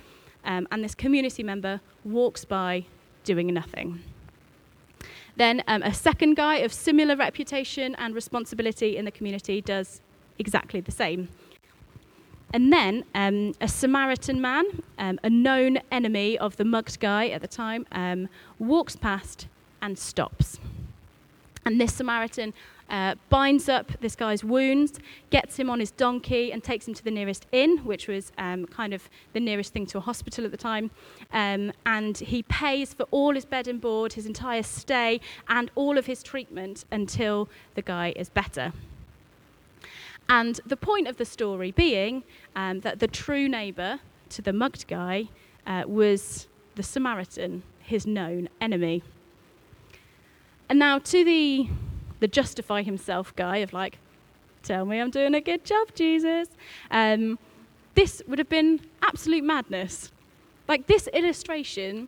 um, 0.45 0.67
and 0.71 0.83
this 0.83 0.95
community 0.95 1.43
member 1.43 1.81
walks 2.03 2.45
by, 2.45 2.85
doing 3.23 3.47
nothing. 3.53 4.01
Then 5.35 5.63
um, 5.67 5.81
a 5.83 5.93
second 5.93 6.35
guy 6.35 6.57
of 6.57 6.71
similar 6.71 7.15
reputation 7.15 7.95
and 7.95 8.15
responsibility 8.15 8.95
in 8.95 9.03
the 9.03 9.11
community 9.11 9.59
does 9.61 9.99
exactly 10.39 10.79
the 10.79 10.91
same. 10.91 11.27
And 12.53 12.71
then 12.71 13.03
um, 13.13 13.53
a 13.59 13.67
Samaritan 13.67 14.39
man, 14.39 14.63
a 14.97 15.29
known 15.29 15.79
enemy 15.91 16.37
of 16.37 16.55
the 16.55 16.63
mugged 16.63 17.01
guy 17.01 17.27
at 17.27 17.41
the 17.41 17.47
time, 17.49 17.85
walks 18.59 18.95
past 18.95 19.47
and 19.85 19.99
stops. 19.99 20.59
And 21.63 21.79
this 21.79 21.93
Samaritan 21.93 22.53
uh, 22.89 23.15
binds 23.29 23.69
up 23.69 23.91
this 24.01 24.15
guy's 24.15 24.43
wounds, 24.43 24.99
gets 25.29 25.57
him 25.57 25.69
on 25.69 25.79
his 25.79 25.91
donkey, 25.91 26.51
and 26.51 26.63
takes 26.63 26.87
him 26.87 26.95
to 26.95 27.03
the 27.03 27.11
nearest 27.11 27.45
inn, 27.51 27.77
which 27.79 28.07
was 28.07 28.31
um, 28.39 28.65
kind 28.65 28.93
of 28.93 29.09
the 29.33 29.39
nearest 29.39 29.73
thing 29.73 29.85
to 29.87 29.99
a 29.99 30.01
hospital 30.01 30.43
at 30.43 30.51
the 30.51 30.57
time. 30.57 30.89
Um, 31.31 31.71
and 31.85 32.17
he 32.17 32.41
pays 32.43 32.93
for 32.95 33.03
all 33.11 33.35
his 33.35 33.45
bed 33.45 33.67
and 33.67 33.79
board, 33.79 34.13
his 34.13 34.25
entire 34.25 34.63
stay, 34.63 35.21
and 35.47 35.69
all 35.75 35.97
of 35.99 36.07
his 36.07 36.23
treatment 36.23 36.85
until 36.91 37.47
the 37.75 37.81
guy 37.83 38.13
is 38.15 38.29
better. 38.29 38.73
And 40.27 40.59
the 40.65 40.77
point 40.77 41.07
of 41.07 41.17
the 41.17 41.25
story 41.25 41.71
being 41.71 42.23
um, 42.55 42.79
that 42.79 42.99
the 42.99 43.07
true 43.07 43.47
neighbour 43.47 43.99
to 44.29 44.41
the 44.41 44.53
mugged 44.53 44.87
guy 44.87 45.29
uh, 45.67 45.83
was 45.85 46.47
the 46.73 46.81
Samaritan, 46.83 47.61
his 47.83 48.07
known 48.07 48.49
enemy. 48.59 49.03
And 50.69 50.79
now 50.79 50.99
to 50.99 51.23
the 51.23 51.67
the 52.19 52.27
justify 52.27 52.81
himself 52.81 53.35
guy 53.35 53.57
of 53.57 53.73
like, 53.73 53.99
tell 54.63 54.85
me 54.85 54.99
I'm 54.99 55.11
doing 55.11 55.35
a 55.35 55.41
good 55.41 55.63
job, 55.65 55.89
Jesus. 55.93 56.47
Um, 56.89 57.37
this 57.93 58.21
would 58.27 58.39
have 58.39 58.49
been 58.49 58.81
absolute 59.01 59.43
madness. 59.43 60.11
Like 60.67 60.87
this 60.87 61.07
illustration 61.07 62.07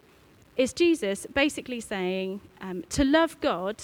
is 0.55 0.73
Jesus 0.73 1.27
basically 1.33 1.79
saying 1.79 2.41
um, 2.61 2.83
to 2.89 3.03
love 3.03 3.39
God, 3.41 3.81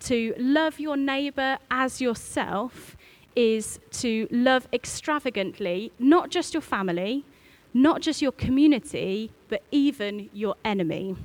to 0.00 0.34
love 0.38 0.78
your 0.78 0.96
neighbour 0.96 1.58
as 1.70 2.00
yourself 2.00 2.96
is 3.34 3.80
to 3.90 4.28
love 4.30 4.68
extravagantly 4.72 5.92
not 5.98 6.30
just 6.30 6.54
your 6.54 6.60
family, 6.60 7.24
not 7.72 8.00
just 8.00 8.22
your 8.22 8.32
community, 8.32 9.32
but 9.48 9.62
even 9.70 10.30
your 10.32 10.54
enemy. 10.64 11.16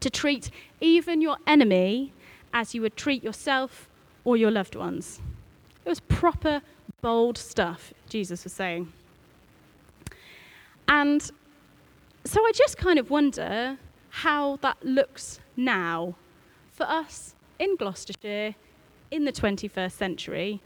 To 0.00 0.10
treat 0.10 0.50
even 0.80 1.20
your 1.20 1.36
enemy 1.46 2.12
as 2.52 2.74
you 2.74 2.82
would 2.82 2.96
treat 2.96 3.22
yourself 3.22 3.88
or 4.24 4.36
your 4.36 4.50
loved 4.50 4.74
ones. 4.74 5.20
It 5.84 5.88
was 5.88 6.00
proper, 6.00 6.62
bold 7.00 7.38
stuff 7.38 7.92
Jesus 8.08 8.44
was 8.44 8.52
saying. 8.52 8.92
And 10.88 11.30
so 12.24 12.40
I 12.40 12.52
just 12.54 12.76
kind 12.76 12.98
of 12.98 13.10
wonder 13.10 13.78
how 14.10 14.56
that 14.56 14.84
looks 14.84 15.40
now 15.56 16.16
for 16.72 16.84
us 16.84 17.34
in 17.58 17.76
Gloucestershire 17.76 18.54
in 19.10 19.24
the 19.24 19.32
21st 19.32 19.92
century. 19.92 20.60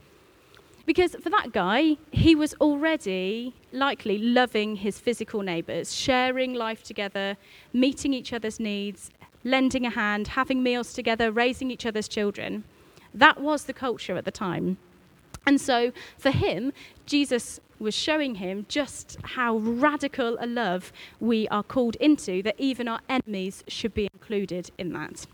Because 0.87 1.15
for 1.17 1.31
that 1.31 1.53
guy, 1.53 1.97
he 2.11 2.35
was 2.35 2.55
already 2.55 3.55
likely 3.73 4.19
loving 4.19 4.77
his 4.77 4.99
physical 4.99 5.41
neighbours, 5.43 5.95
sharing 5.95 6.55
life 6.55 6.83
together, 6.83 7.37
meeting 7.73 8.13
each 8.13 8.33
other's 8.33 8.61
needs, 8.61 9.11
lending 9.45 9.87
a 9.87 9.91
hand, 9.91 10.29
having 10.29 10.63
meals 10.63 10.93
together, 10.93 11.31
raising 11.31 11.71
each 11.71 11.87
other's 11.87 12.09
children. 12.09 12.65
That 13.13 13.41
was 13.41 13.65
the 13.65 13.73
culture 13.73 14.17
at 14.17 14.25
the 14.25 14.31
time. 14.31 14.79
And 15.47 15.61
so 15.61 15.93
for 16.19 16.31
him, 16.31 16.73
Jesus 17.07 17.61
was 17.79 17.95
showing 17.95 18.37
him 18.37 18.67
just 18.69 19.19
how 19.23 19.59
radical 19.59 20.37
a 20.41 20.47
love 20.47 20.93
we 21.21 21.47
are 21.49 21.63
called 21.63 21.97
into, 21.97 22.43
that 22.43 22.55
even 22.59 22.89
our 22.89 23.01
enemies 23.09 23.63
should 23.69 23.95
be 23.95 24.09
included 24.15 24.71
in 24.79 24.93
that. 24.95 25.27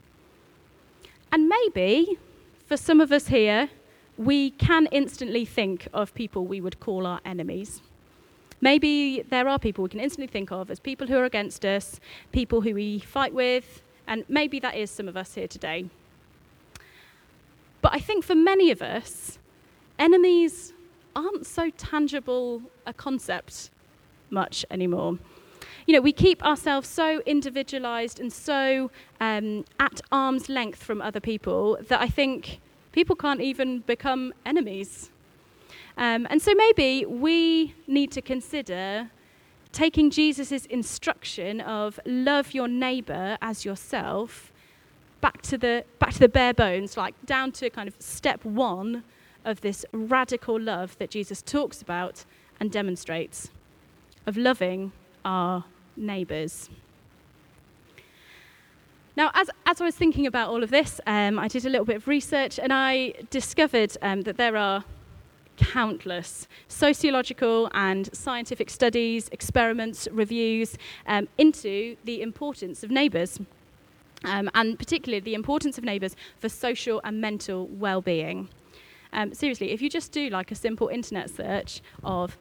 And 1.32 1.48
maybe 1.48 2.18
for 2.66 2.76
some 2.76 3.00
of 3.00 3.12
us 3.12 3.28
here, 3.28 3.70
we 4.18 4.50
can 4.50 4.86
instantly 4.86 5.44
think 5.44 5.88
of 5.94 6.12
people 6.14 6.44
we 6.44 6.60
would 6.60 6.80
call 6.80 7.06
our 7.06 7.20
enemies. 7.24 7.80
Maybe 8.60 9.22
there 9.22 9.48
are 9.48 9.58
people 9.58 9.84
we 9.84 9.90
can 9.90 10.00
instantly 10.00 10.26
think 10.26 10.52
of 10.52 10.70
as 10.70 10.80
people 10.80 11.06
who 11.06 11.16
are 11.16 11.24
against 11.24 11.64
us, 11.64 12.00
people 12.32 12.60
who 12.60 12.74
we 12.74 12.98
fight 12.98 13.32
with, 13.32 13.82
and 14.10 14.24
maybe 14.28 14.58
that 14.58 14.74
is 14.74 14.90
some 14.90 15.08
of 15.08 15.16
us 15.16 15.34
here 15.34 15.46
today. 15.46 15.86
But 17.80 17.94
I 17.94 18.00
think 18.00 18.24
for 18.24 18.34
many 18.34 18.70
of 18.72 18.82
us, 18.82 19.38
enemies 19.98 20.72
aren't 21.14 21.46
so 21.46 21.70
tangible 21.70 22.60
a 22.84 22.92
concept 22.92 23.70
much 24.28 24.66
anymore. 24.70 25.18
You 25.86 25.94
know, 25.94 26.00
we 26.00 26.12
keep 26.12 26.44
ourselves 26.44 26.88
so 26.88 27.22
individualized 27.24 28.18
and 28.18 28.32
so 28.32 28.90
um, 29.20 29.64
at 29.78 30.00
arm's 30.10 30.48
length 30.48 30.82
from 30.82 31.00
other 31.00 31.20
people 31.20 31.78
that 31.88 32.00
I 32.00 32.08
think 32.08 32.58
people 32.92 33.14
can't 33.14 33.40
even 33.40 33.78
become 33.80 34.34
enemies. 34.44 35.10
Um, 35.96 36.26
and 36.30 36.42
so 36.42 36.52
maybe 36.54 37.06
we 37.06 37.74
need 37.86 38.10
to 38.12 38.22
consider 38.22 39.10
taking 39.72 40.10
Jesus' 40.10 40.66
instruction 40.66 41.60
of 41.60 42.00
love 42.04 42.52
your 42.52 42.68
neighbor 42.68 43.38
as 43.40 43.64
yourself 43.64 44.52
back 45.20 45.42
to, 45.42 45.58
the, 45.58 45.84
back 45.98 46.12
to 46.14 46.18
the 46.18 46.28
bare 46.28 46.54
bones, 46.54 46.96
like 46.96 47.14
down 47.26 47.52
to 47.52 47.70
kind 47.70 47.88
of 47.88 47.94
step 47.98 48.44
one 48.44 49.04
of 49.44 49.60
this 49.60 49.84
radical 49.92 50.58
love 50.58 50.96
that 50.98 51.10
Jesus 51.10 51.42
talks 51.42 51.82
about 51.82 52.24
and 52.58 52.70
demonstrates 52.70 53.50
of 54.26 54.36
loving 54.36 54.92
our 55.24 55.64
neighbors. 55.96 56.68
Now, 59.16 59.30
as, 59.34 59.50
as 59.66 59.80
I 59.80 59.84
was 59.84 59.94
thinking 59.94 60.26
about 60.26 60.50
all 60.50 60.62
of 60.62 60.70
this, 60.70 61.00
um, 61.06 61.38
I 61.38 61.48
did 61.48 61.66
a 61.66 61.68
little 61.68 61.84
bit 61.84 61.96
of 61.96 62.08
research 62.08 62.58
and 62.58 62.72
I 62.72 63.14
discovered 63.30 63.96
um, 64.02 64.22
that 64.22 64.36
there 64.36 64.56
are 64.56 64.84
countless 65.60 66.48
sociological 66.68 67.70
and 67.72 68.08
scientific 68.14 68.70
studies, 68.70 69.28
experiments, 69.30 70.08
reviews 70.10 70.76
um, 71.06 71.28
into 71.38 71.96
the 72.04 72.22
importance 72.22 72.82
of 72.82 72.90
neighbours. 72.90 73.38
Um, 74.24 74.50
and 74.54 74.78
particularly 74.78 75.20
the 75.20 75.34
importance 75.34 75.78
of 75.78 75.84
neighbours 75.84 76.14
for 76.38 76.50
social 76.50 77.00
and 77.04 77.22
mental 77.22 77.66
well-being. 77.68 78.48
Um, 79.14 79.32
seriously, 79.32 79.70
if 79.70 79.80
you 79.80 79.88
just 79.88 80.12
do 80.12 80.28
like 80.28 80.50
a 80.50 80.54
simple 80.54 80.88
internet 80.88 81.30
search 81.30 81.80
of 82.04 82.36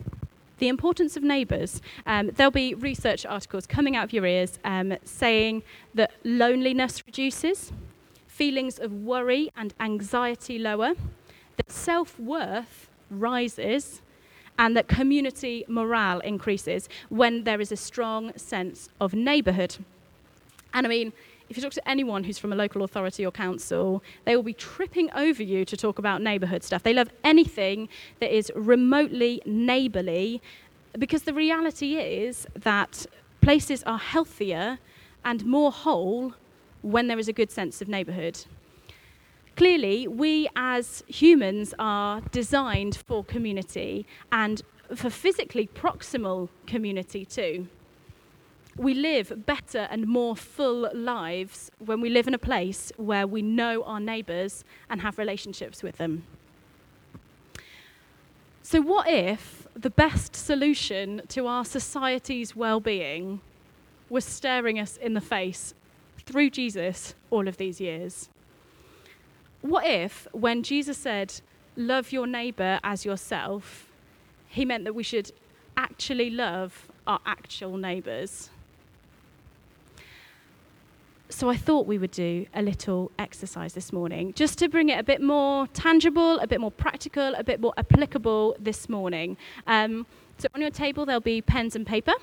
the 0.59 0.67
importance 0.67 1.17
of 1.17 1.23
neighbours. 1.23 1.81
Um, 2.05 2.31
there'll 2.35 2.51
be 2.51 2.73
research 2.73 3.25
articles 3.25 3.65
coming 3.65 3.95
out 3.95 4.03
of 4.03 4.13
your 4.13 4.25
ears 4.25 4.59
um, 4.65 4.97
saying 5.05 5.63
that 5.95 6.11
loneliness 6.25 7.05
reduces, 7.07 7.71
feelings 8.27 8.77
of 8.77 8.91
worry 8.91 9.51
and 9.55 9.73
anxiety 9.79 10.59
lower, 10.59 10.93
that 11.55 11.71
self 11.71 12.19
worth 12.19 12.89
rises, 13.10 14.01
and 14.58 14.75
that 14.75 14.88
community 14.88 15.66
morale 15.68 16.20
increases 16.20 16.89
when 17.10 17.44
there 17.46 17.62
is 17.62 17.72
a 17.72 17.78
strong 17.78 18.38
sense 18.38 18.89
of 19.00 19.13
neighbourhood. 19.13 19.78
And 20.74 20.86
I 20.86 20.89
mean, 20.89 21.13
if 21.50 21.58
you 21.58 21.63
talk 21.63 21.74
to 21.74 21.89
anyone 21.89 22.24
who's 22.24 22.38
from 22.38 22.54
a 22.54 22.56
local 22.56 22.84
authority 22.84 23.25
or 23.25 23.32
council, 23.32 24.04
they 24.25 24.36
will 24.36 24.44
be 24.44 24.54
tripping 24.54 25.10
over 25.13 25.42
you 25.42 25.66
to 25.66 25.75
talk 25.75 25.98
about 25.98 26.22
neighbourhood 26.22 26.63
stuff. 26.63 26.84
They 26.84 26.94
love 26.94 27.10
anything 27.24 27.89
that 28.20 28.36
is 28.36 28.51
remotely 28.56 29.42
neighbourly 29.46 30.42
because 30.98 31.24
the 31.24 31.34
reality 31.34 31.96
is 31.96 32.46
that 32.56 33.08
places 33.42 33.82
are 33.84 33.98
healthier 33.98 34.78
and 35.25 35.46
more 35.46 35.72
whole 35.72 36.34
when 36.82 37.08
there 37.08 37.18
is 37.18 37.28
a 37.28 37.34
good 37.34 37.50
sense 37.50 37.82
of 37.82 37.88
neighbourhood. 37.88 38.46
Clearly, 39.60 40.08
we 40.08 40.48
as 40.56 41.04
humans 41.08 41.74
are 41.78 42.22
designed 42.32 42.96
for 42.96 43.25
community 43.25 44.08
and 44.32 44.62
for 44.96 45.10
physically 45.10 45.68
proximal 45.68 46.48
community 46.66 47.25
too 47.25 47.68
we 48.78 48.94
live 48.94 49.46
better 49.46 49.89
and 49.92 50.08
more 50.08 50.38
full 50.38 50.89
lives 50.94 51.70
when 51.80 52.00
we 52.00 52.10
live 52.10 52.25
in 52.30 52.34
a 52.34 52.39
place 52.39 52.94
where 52.96 53.28
we 53.28 53.42
know 53.42 53.84
our 53.84 54.00
neighbours 54.00 54.63
and 54.89 55.01
have 55.01 55.18
relationships 55.18 55.84
with 55.84 55.98
them. 55.98 56.24
So, 58.63 58.80
what 58.80 59.10
if 59.10 59.68
the 59.75 59.89
best 59.89 60.34
solution 60.34 61.24
to 61.28 61.48
our 61.48 61.66
society's 61.66 62.56
well 62.56 62.80
being 62.80 63.42
was 64.10 64.24
staring 64.24 64.80
us 64.80 64.96
in 64.96 65.13
the 65.13 65.22
face 65.22 65.74
through 66.25 66.50
Jesus 66.50 67.16
all 67.30 67.50
of 67.50 67.58
these 67.58 67.82
years? 67.82 68.30
What 69.62 69.86
if, 69.86 70.28
when 70.32 70.63
Jesus 70.63 70.98
said, 70.98 71.42
Love 71.75 72.12
your 72.12 72.28
neighbour 72.28 72.80
as 72.84 73.06
yourself, 73.06 73.88
he 74.50 74.66
meant 74.66 74.84
that 74.84 74.94
we 74.94 75.04
should 75.04 75.32
actually 75.78 76.30
love 76.30 76.88
our 77.08 77.20
actual 77.25 77.78
neighbours? 77.78 78.50
So 81.30 81.50
I 81.50 81.56
thought 81.56 81.86
we 81.86 81.98
would 81.98 82.12
do 82.12 82.48
a 82.56 82.62
little 82.62 83.12
exercise 83.20 83.74
this 83.74 83.94
morning 83.94 84.34
just 84.34 84.58
to 84.60 84.68
bring 84.68 84.89
it 84.89 85.00
a 85.00 85.04
bit 85.04 85.22
more 85.22 85.68
tangible, 85.68 86.39
a 86.39 86.48
bit 86.48 86.60
more 86.60 86.72
practical, 86.72 87.36
a 87.36 87.44
bit 87.44 87.62
more 87.62 87.74
applicable 87.78 88.58
this 88.60 88.89
morning. 88.89 89.38
Um, 89.68 90.06
so 90.38 90.48
on 90.56 90.62
your 90.62 90.72
table 90.72 91.06
there'll 91.06 91.22
be 91.22 91.42
pens 91.42 91.75
and 91.75 91.86
paper. 91.86 92.13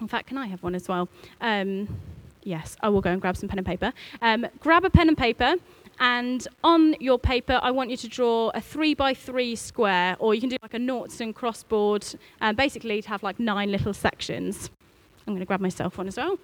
In 0.00 0.08
fact, 0.08 0.26
can 0.26 0.38
I 0.38 0.48
have 0.48 0.62
one 0.62 0.74
as 0.74 0.88
well? 0.88 1.08
Um, 1.40 2.00
yes, 2.42 2.76
I 2.80 2.88
will 2.88 3.00
go 3.00 3.10
and 3.10 3.20
grab 3.20 3.36
some 3.36 3.48
pen 3.48 3.58
and 3.58 3.66
paper. 3.66 3.92
Um, 4.20 4.46
grab 4.58 4.84
a 4.84 4.90
pen 4.90 5.08
and 5.08 5.16
paper. 5.16 5.54
And 6.00 6.48
on 6.64 6.96
your 6.98 7.18
paper, 7.18 7.60
I 7.62 7.70
want 7.70 7.90
you 7.90 7.96
to 7.98 8.08
draw 8.08 8.50
a 8.54 8.60
three 8.60 8.94
by 8.94 9.12
three 9.12 9.54
square, 9.54 10.16
or 10.18 10.34
you 10.34 10.40
can 10.40 10.48
do 10.48 10.56
like 10.62 10.72
a 10.72 10.78
noughts 10.78 11.20
and 11.20 11.36
crossboard, 11.36 12.16
uh, 12.40 12.54
basically 12.54 13.02
to 13.02 13.08
have 13.10 13.22
like 13.22 13.38
nine 13.38 13.70
little 13.70 13.92
sections. 13.92 14.70
I'm 15.26 15.34
going 15.34 15.40
to 15.40 15.46
grab 15.46 15.60
myself 15.60 15.98
one 15.98 16.08
as 16.08 16.16
well. 16.16 16.38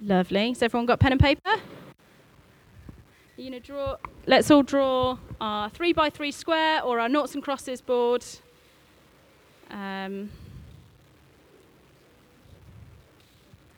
Lovely. 0.00 0.48
Has 0.48 0.62
everyone 0.62 0.86
got 0.86 0.98
pen 0.98 1.12
and 1.12 1.20
paper? 1.20 1.50
You 3.36 3.50
know, 3.50 3.58
draw. 3.58 3.96
Let's 4.26 4.50
all 4.50 4.62
draw 4.62 5.18
our 5.40 5.68
three 5.68 5.92
by 5.92 6.08
three 6.08 6.32
square 6.32 6.82
or 6.82 7.00
our 7.00 7.08
noughts 7.08 7.34
and 7.34 7.42
crosses 7.42 7.82
board. 7.82 8.24
Um, 9.70 10.30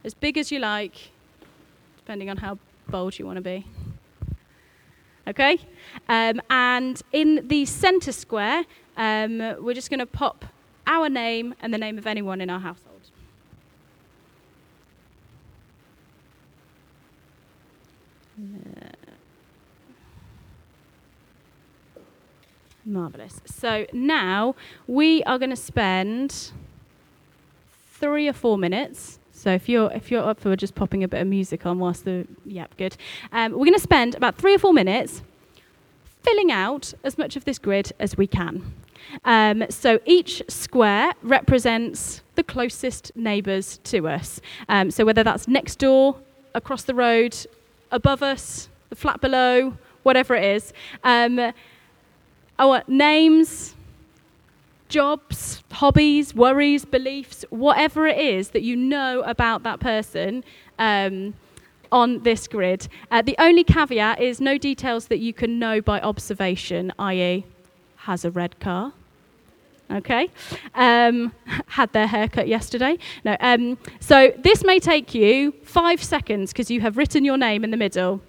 as 0.05 0.15
big 0.15 0.37
as 0.39 0.53
you 0.53 0.59
like, 0.59 1.11
depending 1.97 2.31
on 2.31 2.37
how 2.37 2.59
bold 2.89 3.19
you 3.19 3.27
want 3.27 3.37
to 3.37 3.43
be. 3.43 3.67
Okay? 5.27 5.59
Um, 6.09 6.41
and 6.51 7.01
in 7.13 7.49
the 7.49 7.65
centre 7.65 8.13
square, 8.13 8.65
um, 8.97 9.39
we're 9.61 9.75
just 9.75 9.89
going 9.91 10.01
to 10.01 10.07
pop 10.07 10.45
our 10.87 11.09
name 11.09 11.55
and 11.61 11.73
the 11.73 11.79
name 11.79 11.97
of 11.97 12.07
anyone 12.07 12.41
in 12.41 12.51
our 12.51 12.61
household. 12.61 12.91
Marvellous. 22.85 23.41
So 23.47 23.87
now 23.95 24.55
we 24.87 25.23
are 25.25 25.39
going 25.39 25.51
to 25.51 25.57
spend 25.57 26.51
three 27.93 28.29
or 28.29 28.35
four 28.35 28.59
minutes. 28.59 29.19
So 29.45 29.53
if 29.53 29.69
you're 29.69 29.93
if 29.93 30.11
you're 30.11 30.27
up 30.27 30.41
for 30.41 30.57
just 30.57 30.75
popping 30.75 31.05
a 31.05 31.09
bit 31.09 31.21
of 31.21 31.27
music 31.27 31.67
on 31.67 31.79
whilst 31.79 32.07
the 32.07 32.27
yep 32.47 32.75
good, 32.79 32.97
um, 33.31 33.53
we're 33.53 33.67
going 33.67 33.75
to 33.75 33.79
spend 33.79 34.15
about 34.15 34.37
three 34.37 34.55
or 34.55 34.59
four 34.59 34.73
minutes 34.73 35.23
filling 36.23 36.51
out 36.51 36.95
as 37.05 37.19
much 37.19 37.37
of 37.37 37.45
this 37.45 37.59
grid 37.59 37.93
as 38.01 38.17
we 38.17 38.27
can. 38.27 38.73
Um, 39.27 39.67
so 39.69 40.01
each 40.07 40.43
square 40.49 41.13
represents 41.21 42.23
the 42.37 42.43
closest 42.43 43.15
neighbours 43.15 43.81
to 43.85 44.09
us. 44.09 44.41
Um, 44.71 44.91
so 44.91 45.05
whether 45.05 45.23
that's 45.23 45.47
next 45.47 45.79
door, 45.79 46.17
across 46.55 46.85
the 46.85 46.95
road, 46.95 47.37
above 47.91 48.23
us, 48.23 48.71
the 48.89 48.97
flat 48.97 49.21
below, 49.21 49.77
whatever 50.05 50.35
it 50.35 50.57
is. 50.57 50.73
Um, 51.03 51.53
our 52.59 52.83
names, 52.89 53.75
jobs, 54.89 55.63
hobbies, 55.73 56.35
worries, 56.35 56.85
beliefs, 56.85 57.45
whatever 57.51 58.07
it 58.07 58.19
is 58.19 58.51
that 58.51 58.63
you 58.63 58.77
know 58.77 59.23
about 59.23 59.63
that 59.63 59.81
person 59.81 60.45
um, 60.79 61.35
on 61.91 62.23
this 62.23 62.47
grid. 62.49 62.89
Uh, 63.11 63.23
the 63.23 63.37
only 63.39 63.65
caveat 63.65 64.21
is 64.21 64.41
no 64.41 64.59
details 64.59 65.07
that 65.09 65.19
you 65.19 65.33
can 65.33 65.59
know 65.59 65.81
by 65.81 66.01
observation, 66.01 66.93
i.e., 66.99 67.45
has 67.97 68.25
a 68.25 68.31
red 68.31 68.59
car. 68.61 68.93
Okay, 69.91 70.31
um, 70.75 71.33
had 71.67 71.93
their 71.93 72.07
haircut 72.07 72.49
yesterday. 72.49 72.99
No, 73.25 73.37
um, 73.41 73.79
so 74.01 74.33
this 74.39 74.65
may 74.65 74.81
take 74.81 75.15
you 75.15 75.53
five 75.63 76.03
seconds 76.03 76.53
because 76.53 76.71
you 76.71 76.81
have 76.81 76.97
written 76.97 77.25
your 77.25 77.37
name 77.37 77.65
in 77.65 77.71
the 77.71 77.77
middle. 77.77 78.21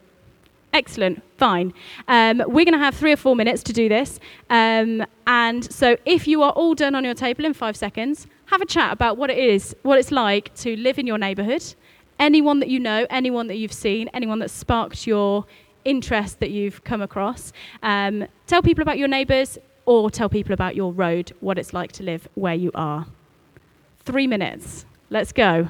Excellent, 0.75 1.23
fine. 1.37 1.73
Um, 2.09 2.43
we're 2.47 2.65
going 2.65 2.73
to 2.73 2.79
have 2.79 2.95
three 2.95 3.13
or 3.13 3.15
four 3.15 3.33
minutes 3.33 3.63
to 3.63 3.71
do 3.71 3.87
this. 3.87 4.19
Um, 4.49 5.05
and 5.25 5.63
so, 5.73 5.95
if 6.05 6.27
you 6.27 6.43
are 6.43 6.51
all 6.51 6.75
done 6.75 6.95
on 6.95 7.05
your 7.05 7.13
table 7.13 7.45
in 7.45 7.53
five 7.53 7.77
seconds, 7.77 8.27
have 8.47 8.61
a 8.61 8.65
chat 8.65 8.91
about 8.91 9.15
what 9.15 9.29
it 9.29 9.37
is, 9.37 9.73
what 9.83 9.97
it's 9.97 10.11
like 10.11 10.53
to 10.55 10.75
live 10.75 10.99
in 10.99 11.07
your 11.07 11.17
neighbourhood. 11.17 11.63
Anyone 12.19 12.59
that 12.59 12.67
you 12.67 12.81
know, 12.81 13.07
anyone 13.09 13.47
that 13.47 13.55
you've 13.55 13.71
seen, 13.71 14.09
anyone 14.13 14.39
that 14.39 14.51
sparked 14.51 15.07
your 15.07 15.45
interest 15.85 16.41
that 16.41 16.51
you've 16.51 16.83
come 16.83 17.01
across. 17.01 17.53
Um, 17.81 18.27
tell 18.45 18.61
people 18.61 18.81
about 18.81 18.97
your 18.97 19.07
neighbours 19.07 19.57
or 19.85 20.11
tell 20.11 20.27
people 20.27 20.51
about 20.51 20.75
your 20.75 20.91
road, 20.91 21.31
what 21.39 21.57
it's 21.57 21.71
like 21.71 21.93
to 21.93 22.03
live 22.03 22.27
where 22.33 22.53
you 22.53 22.71
are. 22.75 23.05
Three 23.99 24.27
minutes. 24.27 24.85
Let's 25.09 25.31
go. 25.31 25.69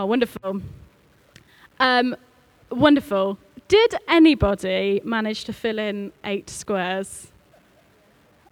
Oh, 0.00 0.06
wonderful. 0.06 0.62
Um, 1.78 2.16
wonderful. 2.70 3.36
Did 3.68 3.96
anybody 4.08 5.02
manage 5.04 5.44
to 5.44 5.52
fill 5.52 5.78
in 5.78 6.12
eight 6.24 6.48
squares? 6.48 7.28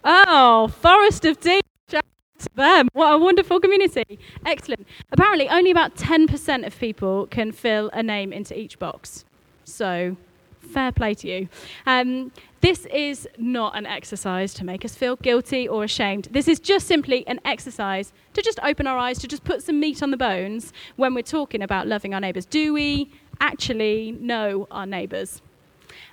Oh, 0.03 0.67
Forest 0.67 1.25
of 1.25 1.39
Dean. 1.39 1.61
Shout 1.89 2.05
out 2.05 2.39
to 2.41 2.49
them. 2.53 2.87
What 2.93 3.15
a 3.15 3.17
wonderful 3.17 3.59
community. 3.59 4.19
Excellent. 4.45 4.85
Apparently, 5.11 5.49
only 5.49 5.71
about 5.71 5.95
10% 5.95 6.67
of 6.67 6.77
people 6.77 7.25
can 7.25 7.51
fill 7.51 7.89
a 7.93 8.03
name 8.03 8.31
into 8.31 8.55
each 8.55 8.77
box. 8.77 9.25
So, 9.63 10.17
fair 10.59 10.91
play 10.91 11.15
to 11.15 11.27
you. 11.27 11.49
Um, 11.87 12.31
this 12.61 12.85
is 12.87 13.27
not 13.37 13.77
an 13.77 13.85
exercise 13.85 14.53
to 14.55 14.65
make 14.65 14.83
us 14.83 14.95
feel 14.95 15.15
guilty 15.15 15.67
or 15.67 15.83
ashamed. 15.83 16.27
This 16.31 16.47
is 16.47 16.59
just 16.59 16.87
simply 16.87 17.25
an 17.27 17.39
exercise 17.45 18.11
to 18.33 18.41
just 18.41 18.59
open 18.63 18.85
our 18.85 18.97
eyes, 18.97 19.17
to 19.19 19.27
just 19.27 19.43
put 19.43 19.63
some 19.63 19.79
meat 19.79 20.03
on 20.03 20.11
the 20.11 20.17
bones 20.17 20.73
when 20.97 21.13
we're 21.13 21.21
talking 21.21 21.61
about 21.61 21.87
loving 21.87 22.13
our 22.13 22.19
neighbours. 22.19 22.45
Do 22.45 22.73
we 22.73 23.11
actually 23.39 24.11
know 24.19 24.67
our 24.71 24.85
neighbours? 24.85 25.41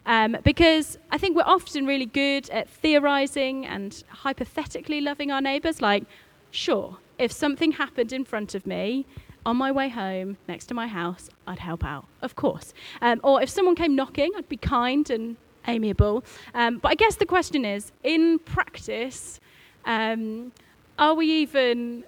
Um, 0.06 0.36
because 0.44 0.98
I 1.10 1.18
think 1.18 1.36
we're 1.36 1.42
often 1.42 1.84
really 1.84 2.06
good 2.06 2.48
at 2.50 2.68
theorising 2.68 3.66
and 3.66 4.02
hypothetically 4.08 5.00
loving 5.00 5.32
our 5.32 5.40
neighbours. 5.40 5.82
Like, 5.82 6.04
sure, 6.52 6.98
if 7.18 7.32
something 7.32 7.72
happened 7.72 8.12
in 8.12 8.24
front 8.24 8.54
of 8.54 8.66
me, 8.66 9.04
on 9.44 9.56
my 9.56 9.70
way 9.70 9.88
home 9.88 10.36
next 10.48 10.66
to 10.66 10.74
my 10.74 10.88
house, 10.88 11.30
I'd 11.46 11.60
help 11.60 11.84
out, 11.84 12.06
of 12.20 12.34
course. 12.34 12.74
Um, 13.00 13.20
or 13.22 13.40
if 13.40 13.48
someone 13.48 13.76
came 13.76 13.94
knocking, 13.94 14.32
I'd 14.36 14.48
be 14.48 14.56
kind 14.56 15.08
and 15.08 15.36
amiable. 15.66 16.24
Um, 16.54 16.78
but 16.78 16.90
I 16.90 16.94
guess 16.94 17.16
the 17.16 17.26
question 17.26 17.64
is, 17.64 17.92
in 18.02 18.38
practice, 18.38 19.40
um, 19.84 20.52
are 20.98 21.14
we 21.14 21.26
even 21.26 22.04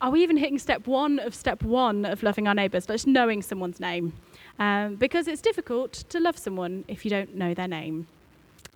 are 0.00 0.10
we 0.10 0.22
even 0.22 0.36
hitting 0.36 0.58
step 0.58 0.86
one 0.86 1.18
of 1.18 1.34
step 1.34 1.62
one 1.62 2.04
of 2.04 2.22
loving 2.22 2.46
our 2.46 2.54
neighbours? 2.54 2.86
Just 2.86 3.06
knowing 3.06 3.42
someone's 3.42 3.80
name, 3.80 4.12
um, 4.58 4.96
because 4.96 5.28
it's 5.28 5.40
difficult 5.40 5.92
to 5.92 6.20
love 6.20 6.36
someone 6.36 6.84
if 6.88 7.04
you 7.04 7.10
don't 7.10 7.34
know 7.34 7.54
their 7.54 7.68
name. 7.68 8.06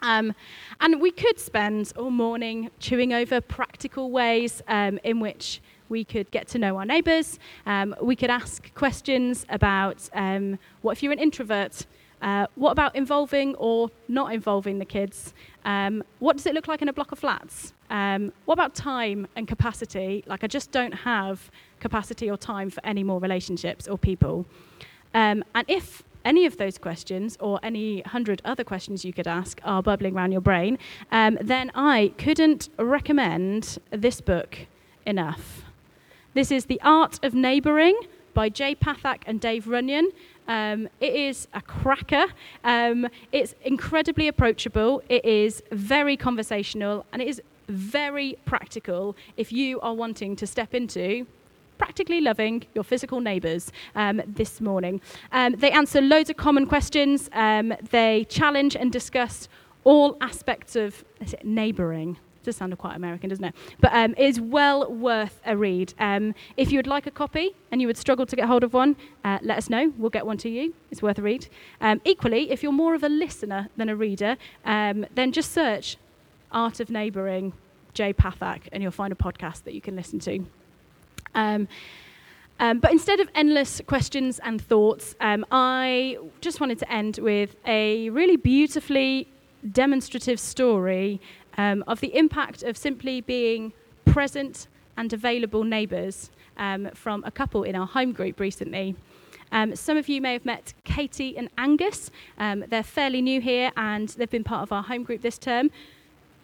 Um, 0.00 0.34
and 0.80 1.00
we 1.00 1.10
could 1.10 1.38
spend 1.40 1.92
all 1.96 2.10
morning 2.10 2.70
chewing 2.78 3.12
over 3.12 3.40
practical 3.40 4.10
ways 4.10 4.62
um, 4.68 5.00
in 5.02 5.20
which 5.20 5.60
we 5.88 6.04
could 6.04 6.30
get 6.30 6.46
to 6.48 6.58
know 6.58 6.76
our 6.76 6.84
neighbours. 6.84 7.38
Um, 7.66 7.94
we 8.00 8.14
could 8.14 8.30
ask 8.30 8.72
questions 8.74 9.44
about 9.48 10.08
um, 10.12 10.58
what 10.82 10.92
if 10.92 11.02
you're 11.02 11.12
an 11.12 11.18
introvert? 11.18 11.86
Uh, 12.20 12.46
what 12.56 12.72
about 12.72 12.96
involving 12.96 13.54
or 13.56 13.90
not 14.08 14.32
involving 14.32 14.78
the 14.78 14.84
kids? 14.84 15.34
Um, 15.64 16.02
what 16.18 16.36
does 16.36 16.46
it 16.46 16.54
look 16.54 16.68
like 16.68 16.82
in 16.82 16.88
a 16.88 16.92
block 16.92 17.12
of 17.12 17.18
flats? 17.18 17.72
Um, 17.90 18.32
what 18.44 18.54
about 18.54 18.74
time 18.74 19.26
and 19.36 19.46
capacity? 19.46 20.24
Like, 20.26 20.42
I 20.42 20.46
just 20.46 20.70
don't 20.72 20.92
have 20.92 21.50
capacity 21.80 22.30
or 22.30 22.36
time 22.36 22.70
for 22.70 22.84
any 22.84 23.04
more 23.04 23.20
relationships 23.20 23.86
or 23.86 23.96
people. 23.96 24.46
Um, 25.14 25.44
and 25.54 25.64
if 25.68 26.02
any 26.24 26.44
of 26.44 26.56
those 26.56 26.76
questions 26.78 27.36
or 27.40 27.60
any 27.62 28.02
hundred 28.02 28.42
other 28.44 28.64
questions 28.64 29.04
you 29.04 29.12
could 29.12 29.26
ask 29.26 29.60
are 29.64 29.82
bubbling 29.82 30.16
around 30.16 30.32
your 30.32 30.40
brain, 30.40 30.78
um, 31.12 31.38
then 31.40 31.70
I 31.74 32.12
couldn't 32.18 32.68
recommend 32.78 33.78
this 33.90 34.20
book 34.20 34.66
enough. 35.06 35.62
This 36.34 36.50
is 36.50 36.66
The 36.66 36.80
Art 36.82 37.18
of 37.22 37.34
Neighbouring 37.34 37.98
by 38.34 38.48
Jay 38.48 38.74
Pathak 38.74 39.22
and 39.26 39.40
Dave 39.40 39.66
Runyon. 39.66 40.10
Um, 40.48 40.88
it 41.00 41.14
is 41.14 41.46
a 41.54 41.60
cracker. 41.60 42.26
Um, 42.64 43.06
it's 43.32 43.54
incredibly 43.62 44.28
approachable. 44.28 45.02
It 45.08 45.24
is 45.24 45.62
very 45.70 46.16
conversational, 46.16 47.04
and 47.12 47.22
it 47.22 47.28
is 47.28 47.40
very 47.68 48.38
practical 48.46 49.14
if 49.36 49.52
you 49.52 49.78
are 49.80 49.94
wanting 49.94 50.34
to 50.36 50.46
step 50.46 50.74
into 50.74 51.26
practically 51.76 52.20
loving 52.20 52.64
your 52.74 52.82
physical 52.82 53.20
neighbours 53.20 53.70
um, 53.94 54.20
this 54.26 54.60
morning. 54.60 55.00
Um, 55.30 55.54
they 55.56 55.70
answer 55.70 56.00
loads 56.00 56.28
of 56.28 56.36
common 56.36 56.66
questions. 56.66 57.30
Um, 57.32 57.72
they 57.90 58.26
challenge 58.28 58.74
and 58.74 58.90
discuss 58.90 59.48
all 59.84 60.16
aspects 60.20 60.74
of 60.74 61.04
neighbouring 61.44 62.18
does 62.48 62.56
sound 62.56 62.76
quite 62.78 62.96
American, 62.96 63.28
doesn't 63.28 63.44
it? 63.44 63.54
But 63.80 63.92
um, 63.92 64.14
it 64.16 64.24
is 64.24 64.40
well 64.40 64.90
worth 64.90 65.40
a 65.44 65.56
read. 65.56 65.92
Um, 65.98 66.34
if 66.56 66.72
you 66.72 66.78
would 66.78 66.86
like 66.86 67.06
a 67.06 67.10
copy 67.10 67.54
and 67.70 67.80
you 67.80 67.86
would 67.86 67.98
struggle 67.98 68.24
to 68.26 68.36
get 68.36 68.46
hold 68.46 68.64
of 68.64 68.72
one, 68.72 68.96
uh, 69.24 69.38
let 69.42 69.58
us 69.58 69.68
know. 69.68 69.92
We'll 69.98 70.10
get 70.10 70.24
one 70.24 70.38
to 70.38 70.48
you. 70.48 70.74
It's 70.90 71.02
worth 71.02 71.18
a 71.18 71.22
read. 71.22 71.46
Um, 71.80 72.00
equally, 72.04 72.50
if 72.50 72.62
you're 72.62 72.72
more 72.72 72.94
of 72.94 73.02
a 73.02 73.08
listener 73.08 73.68
than 73.76 73.88
a 73.88 73.96
reader, 73.96 74.36
um, 74.64 75.04
then 75.14 75.30
just 75.30 75.52
search 75.52 75.98
Art 76.50 76.80
of 76.80 76.88
Neighbouring, 76.88 77.52
Jay 77.92 78.12
Pathak, 78.14 78.62
and 78.72 78.82
you'll 78.82 78.92
find 78.92 79.12
a 79.12 79.16
podcast 79.16 79.64
that 79.64 79.74
you 79.74 79.82
can 79.82 79.94
listen 79.94 80.18
to. 80.20 80.44
Um, 81.34 81.68
um, 82.60 82.80
but 82.80 82.90
instead 82.90 83.20
of 83.20 83.28
endless 83.34 83.82
questions 83.86 84.40
and 84.40 84.60
thoughts, 84.60 85.14
um, 85.20 85.44
I 85.52 86.18
just 86.40 86.60
wanted 86.60 86.78
to 86.80 86.90
end 86.90 87.18
with 87.18 87.54
a 87.66 88.10
really 88.10 88.36
beautifully 88.36 89.28
demonstrative 89.72 90.38
story 90.38 91.20
um, 91.58 91.84
of 91.86 92.00
the 92.00 92.16
impact 92.16 92.62
of 92.62 92.76
simply 92.76 93.20
being 93.20 93.72
present 94.06 94.68
and 94.96 95.12
available 95.12 95.64
neighbours 95.64 96.30
um, 96.56 96.88
from 96.94 97.22
a 97.24 97.30
couple 97.30 97.62
in 97.64 97.76
our 97.76 97.86
home 97.86 98.12
group 98.12 98.40
recently. 98.40 98.96
Um, 99.50 99.76
some 99.76 99.96
of 99.96 100.08
you 100.08 100.20
may 100.20 100.34
have 100.34 100.44
met 100.44 100.74
Katie 100.84 101.36
and 101.36 101.48
Angus. 101.58 102.10
Um, 102.38 102.64
they're 102.68 102.82
fairly 102.82 103.22
new 103.22 103.40
here 103.40 103.72
and 103.76 104.08
they've 104.10 104.30
been 104.30 104.44
part 104.44 104.62
of 104.62 104.72
our 104.72 104.82
home 104.82 105.04
group 105.04 105.22
this 105.22 105.38
term. 105.38 105.70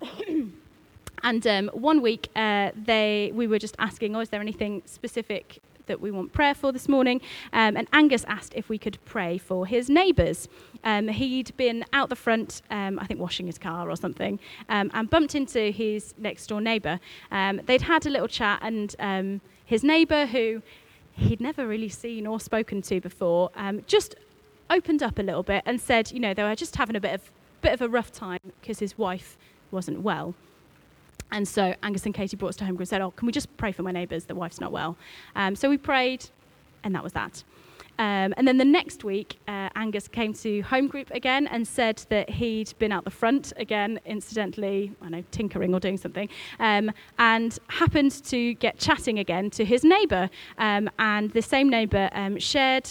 and 1.23 1.47
um, 1.47 1.71
one 1.73 2.03
week, 2.03 2.29
uh, 2.35 2.71
they, 2.75 3.31
we 3.35 3.47
were 3.47 3.59
just 3.59 3.77
asking, 3.79 4.17
oh, 4.17 4.21
is 4.21 4.31
there 4.31 4.41
anything 4.41 4.83
specific 4.87 5.61
that 5.87 6.01
we 6.01 6.11
want 6.11 6.33
prayer 6.33 6.55
for 6.55 6.73
this 6.73 6.89
morning. 6.89 7.21
Um, 7.53 7.77
and 7.77 7.89
Angus 7.93 8.25
asked 8.25 8.55
if 8.55 8.69
we 8.69 8.79
could 8.79 8.99
pray 9.05 9.39
for 9.39 9.67
his 9.67 9.89
neighbours. 9.89 10.49
Um, 10.85 11.09
he'd 11.09 11.57
been 11.57 11.85
out 11.93 12.09
the 12.09 12.17
front, 12.17 12.63
um, 12.71 12.99
I 12.99 13.07
think 13.07 13.21
washing 13.21 13.47
his 13.47 13.59
car 13.59 13.91
or 13.91 13.97
something, 13.97 14.39
um, 14.69 14.91
and 14.95 15.09
bumped 15.09 15.35
into 15.35 15.71
his 15.71 16.15
next 16.19 16.47
door 16.49 16.61
neighbour. 16.61 17.01
Um, 17.31 17.61
they'd 17.67 17.83
had 17.83 18.07
a 18.07 18.11
little 18.11 18.29
chat, 18.29 18.61
and 18.63 19.41
his 19.65 19.83
neighbour, 19.83 20.27
who 20.27 20.63
he'd 21.13 21.41
never 21.41 21.67
really 21.67 21.89
seen 21.89 22.27
or 22.27 22.41
spoken 22.41 22.83
to 22.83 23.01
before, 23.01 23.51
just 23.87 24.15
opened 24.71 25.03
up 25.03 25.19
a 25.19 25.23
little 25.23 25.43
bit 25.43 25.63
and 25.67 25.81
said, 25.81 26.11
you 26.13 26.21
know, 26.21 26.35
they 26.35 26.43
were 26.43 26.55
just 26.55 26.77
having 26.77 26.97
a 26.97 27.01
bit 27.01 27.15
of 27.15 27.31
bit 27.61 27.73
of 27.73 27.81
a 27.81 27.89
rough 27.89 28.13
time 28.13 28.41
because 28.61 28.79
his 28.79 28.99
wife 28.99 29.39
wasn't 29.71 30.01
well. 30.03 30.35
And 31.35 31.49
so 31.49 31.75
Angus 31.83 32.07
and 32.07 32.15
Katie 32.15 32.37
brought 32.37 32.51
us 32.51 32.57
to 32.57 32.65
home 32.65 32.77
group 32.77 32.83
and 32.83 32.89
said, 32.89 33.01
Oh, 33.01 33.11
can 33.11 33.27
we 33.27 33.33
just 33.33 33.55
pray 33.57 33.73
for 33.73 33.83
my 33.83 33.91
neighbours? 33.91 34.25
The 34.25 34.37
wife's 34.37 34.61
not 34.61 34.71
well. 34.71 34.97
Um, 35.35 35.57
so 35.57 35.69
we 35.69 35.77
prayed, 35.77 36.25
and 36.85 36.95
that 36.95 37.03
was 37.03 37.13
that. 37.13 37.43
Um, 37.99 38.35
and 38.37 38.47
then 38.47 38.57
the 38.59 38.65
next 38.65 39.03
week, 39.03 39.41
uh, 39.49 39.69
Angus 39.75 40.07
came 40.07 40.33
to 40.35 40.63
home 40.63 40.87
group 40.87 41.11
again 41.11 41.49
and 41.49 41.67
said 41.67 42.05
that 42.09 42.31
he'd 42.31 42.73
been 42.79 42.93
out 42.93 43.03
the 43.05 43.11
front 43.11 43.53
again, 43.57 43.99
incidentally, 44.07 44.93
I 45.03 45.09
know, 45.09 45.25
tinkering 45.33 45.75
or 45.75 45.81
doing 45.81 45.97
something, 45.97 46.29
um, 46.61 46.93
and 47.19 47.59
happened 47.69 48.25
to 48.27 48.55
get 48.55 48.79
chatting 48.79 49.19
again 49.19 49.51
to 49.51 49.65
his 49.65 49.83
neighbour. 49.83 50.31
Um, 50.59 50.89
and 51.01 51.33
the 51.33 51.43
same 51.43 51.69
neighbour 51.69 52.11
um, 52.13 52.39
shared 52.39 52.89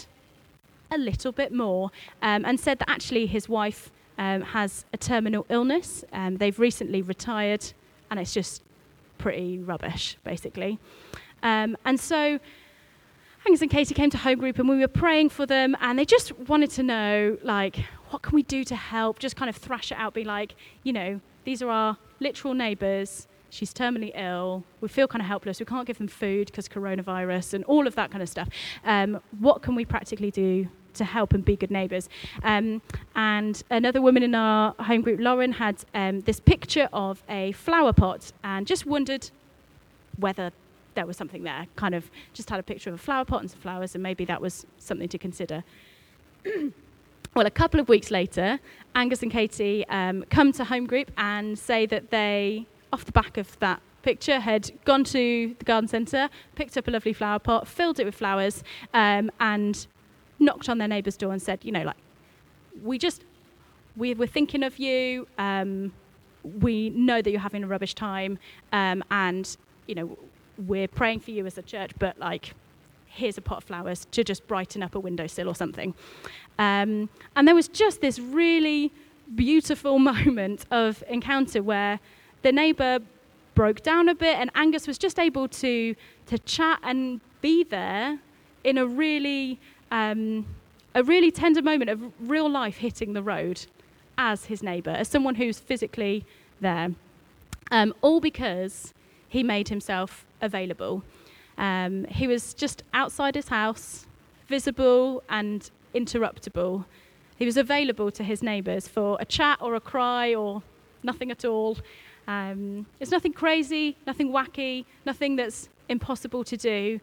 a 0.92 0.98
little 0.98 1.32
bit 1.32 1.54
more 1.54 1.92
um, 2.22 2.44
and 2.46 2.60
said 2.60 2.80
that 2.80 2.90
actually 2.90 3.26
his 3.26 3.48
wife 3.48 3.90
um, 4.18 4.42
has 4.42 4.84
a 4.92 4.98
terminal 4.98 5.46
illness. 5.48 6.04
they've 6.38 6.60
recently 6.60 7.02
retired, 7.02 7.74
and 8.10 8.20
it's 8.20 8.34
just 8.34 8.64
pretty 9.18 9.60
rubbish, 9.60 10.18
basically. 10.24 10.80
and 11.86 12.00
so 12.00 12.40
Angus 13.46 13.62
and 13.62 13.70
Katie 13.70 13.94
came 13.94 14.10
to 14.10 14.18
home 14.18 14.40
group 14.40 14.58
and 14.58 14.70
we 14.70 14.80
were 14.80 14.88
praying 14.88 15.30
for 15.30 15.46
them 15.46 15.76
and 15.82 16.00
they 16.00 16.06
just 16.06 16.38
wanted 16.40 16.70
to 16.72 16.84
know, 16.84 17.38
like, 17.44 17.78
what 18.10 18.22
can 18.22 18.36
we 18.36 18.44
do 18.44 18.64
to 18.64 18.76
help? 18.76 19.20
Just 19.20 19.36
kind 19.36 19.50
of 19.50 19.56
thrash 19.56 19.92
it 19.92 19.98
out, 19.98 20.14
be 20.14 20.24
like, 20.24 20.56
you 20.84 20.94
know, 20.94 21.20
these 21.44 21.62
are 21.62 21.70
our 21.70 21.98
literal 22.22 22.54
neighbours. 22.54 23.28
She's 23.50 23.74
terminally 23.74 24.12
ill. 24.16 24.64
We 24.80 24.88
feel 24.88 25.08
kind 25.08 25.22
of 25.22 25.28
helpless. 25.28 25.60
We 25.60 25.66
can't 25.66 25.86
give 25.86 25.98
them 25.98 26.08
food 26.08 26.48
because 26.48 26.70
coronavirus 26.70 27.54
and 27.54 27.64
all 27.66 27.86
of 27.86 27.96
that 27.96 28.12
kind 28.12 28.24
of 28.24 28.30
stuff. 28.30 28.48
Um, 28.86 29.20
what 29.40 29.62
can 29.62 29.76
we 29.76 29.84
practically 29.84 30.32
do 30.32 30.70
to 30.96 31.04
help 31.04 31.34
and 31.34 31.44
be 31.44 31.56
good 31.56 31.72
neighbours. 31.72 32.10
Um, 32.44 32.82
and 33.16 33.62
another 33.70 34.02
woman 34.02 34.24
in 34.24 34.36
our 34.36 34.74
home 34.80 35.02
group, 35.02 35.20
Lauren, 35.20 35.54
had 35.54 35.84
um, 35.94 36.22
this 36.22 36.40
picture 36.40 36.90
of 36.94 37.24
a 37.30 37.52
flower 37.54 37.94
pot 37.94 38.32
and 38.44 38.66
just 38.68 38.86
wondered 38.86 39.30
whether 40.18 40.52
there 40.96 41.06
was 41.06 41.18
something 41.18 41.44
there. 41.44 41.68
Kind 41.76 41.96
of 41.96 42.10
just 42.34 42.50
had 42.50 42.60
a 42.60 42.64
picture 42.64 42.90
of 42.90 42.96
a 42.96 43.00
flower 43.00 43.26
pot 43.26 43.42
and 43.42 43.52
some 43.52 43.60
flowers, 43.60 43.96
and 43.96 44.04
maybe 44.04 44.26
that 44.26 44.42
was 44.42 44.66
something 44.78 45.10
to 45.10 45.18
consider. 45.18 45.64
well, 47.36 47.46
a 47.46 47.52
couple 47.52 47.80
of 47.80 47.90
weeks 47.90 48.12
later, 48.12 48.60
Angus 48.96 49.24
and 49.24 49.32
Katie 49.32 49.88
um, 49.88 50.24
come 50.30 50.52
to 50.54 50.64
home 50.64 50.86
group 50.86 51.12
and 51.18 51.58
say 51.58 51.86
that 51.86 52.12
they, 52.12 52.66
off 52.92 53.06
the 53.06 53.12
back 53.12 53.38
of 53.38 53.58
that 53.60 53.82
picture, 54.04 54.40
had 54.40 54.72
gone 54.86 55.04
to 55.06 55.56
the 55.58 55.66
garden 55.66 55.88
centre, 55.88 56.30
picked 56.56 56.78
up 56.78 56.88
a 56.88 56.92
lovely 56.92 57.14
flower 57.14 57.40
pot, 57.40 57.68
filled 57.68 58.00
it 58.00 58.06
with 58.06 58.16
flowers, 58.16 58.64
um, 58.94 59.32
and 59.40 59.88
knocked 60.44 60.70
on 60.70 60.78
their 60.78 60.88
neighbour's 60.88 61.18
door 61.18 61.32
and 61.32 61.42
said, 61.42 61.60
you 61.64 61.72
know, 61.72 61.84
like, 61.84 61.98
we 62.84 62.98
just, 62.98 63.24
we, 63.96 64.14
we're 64.14 64.28
thinking 64.28 64.64
of 64.64 64.78
you. 64.80 65.28
Um, 65.38 65.94
we 66.60 66.90
know 66.92 67.22
that 67.22 67.32
you're 67.32 67.40
having 67.40 67.64
a 67.64 67.68
rubbish 67.68 67.96
time, 67.96 68.38
um, 68.72 69.04
and 69.12 69.56
you 69.88 69.96
know 69.96 70.18
we're 70.68 70.88
praying 70.88 71.20
for 71.20 71.32
you 71.32 71.46
as 71.46 71.58
a 71.58 71.62
church, 71.62 71.92
but 71.98 72.18
like, 72.20 72.54
here's 73.08 73.38
a 73.38 73.42
pot 73.42 73.60
of 73.60 73.64
flowers 73.64 74.06
to 74.12 74.24
just 74.24 74.46
brighten 74.48 74.84
up 74.84 74.96
a 74.96 75.00
windowsill 75.00 75.48
or 75.48 75.56
something. 75.56 75.94
Um, 76.60 77.10
and 77.36 77.48
there 77.48 77.56
was 77.56 77.68
just 77.68 78.02
this 78.02 78.20
really 78.20 78.92
beautiful 79.36 80.00
moment 80.12 80.66
of 80.72 81.04
encounter 81.08 81.64
where 81.64 82.00
the 82.42 82.52
neighbour 82.52 83.00
broke 83.56 83.82
down 83.82 84.10
a 84.10 84.16
bit, 84.16 84.38
and 84.38 84.52
Angus 84.56 84.88
was 84.88 84.98
just 84.98 85.20
able 85.20 85.48
to 85.48 85.96
to 86.26 86.40
chat 86.40 86.80
and 86.84 87.22
be 87.42 87.64
there 87.64 88.20
in 88.64 88.78
a 88.78 88.86
really 88.86 89.60
um, 89.94 90.48
a 90.96 91.04
really 91.04 91.32
tender 91.32 91.62
moment 91.62 91.90
of 91.90 92.02
real 92.20 92.50
life 92.50 92.78
hitting 92.78 93.14
the 93.14 93.22
road 93.22 93.66
as 94.18 94.46
his 94.46 94.64
neighbour, 94.64 94.90
as 94.90 95.08
someone 95.08 95.36
who's 95.36 95.60
physically 95.60 96.26
there, 96.60 96.90
um, 97.72 97.94
all 98.02 98.20
because 98.20 98.94
he 99.30 99.44
made 99.44 99.70
himself 99.70 100.26
available. 100.42 101.04
Um, 101.60 102.06
he 102.06 102.26
was 102.26 102.56
just 102.56 102.84
outside 102.94 103.36
his 103.36 103.50
house, 103.50 104.08
visible 104.48 105.22
and 105.30 105.70
interruptible. 105.94 106.86
He 107.38 107.46
was 107.46 107.56
available 107.56 108.10
to 108.12 108.24
his 108.24 108.42
neighbours 108.42 108.88
for 108.88 109.18
a 109.20 109.26
chat 109.26 109.60
or 109.62 109.76
a 109.76 109.80
cry 109.80 110.34
or 110.34 110.64
nothing 111.04 111.30
at 111.30 111.46
all. 111.46 111.78
Um, 112.28 112.88
it's 113.00 113.12
nothing 113.12 113.34
crazy, 113.34 113.96
nothing 114.08 114.32
wacky, 114.32 114.86
nothing 115.06 115.36
that's 115.36 115.70
impossible 115.88 116.44
to 116.46 116.58
do. 116.58 117.00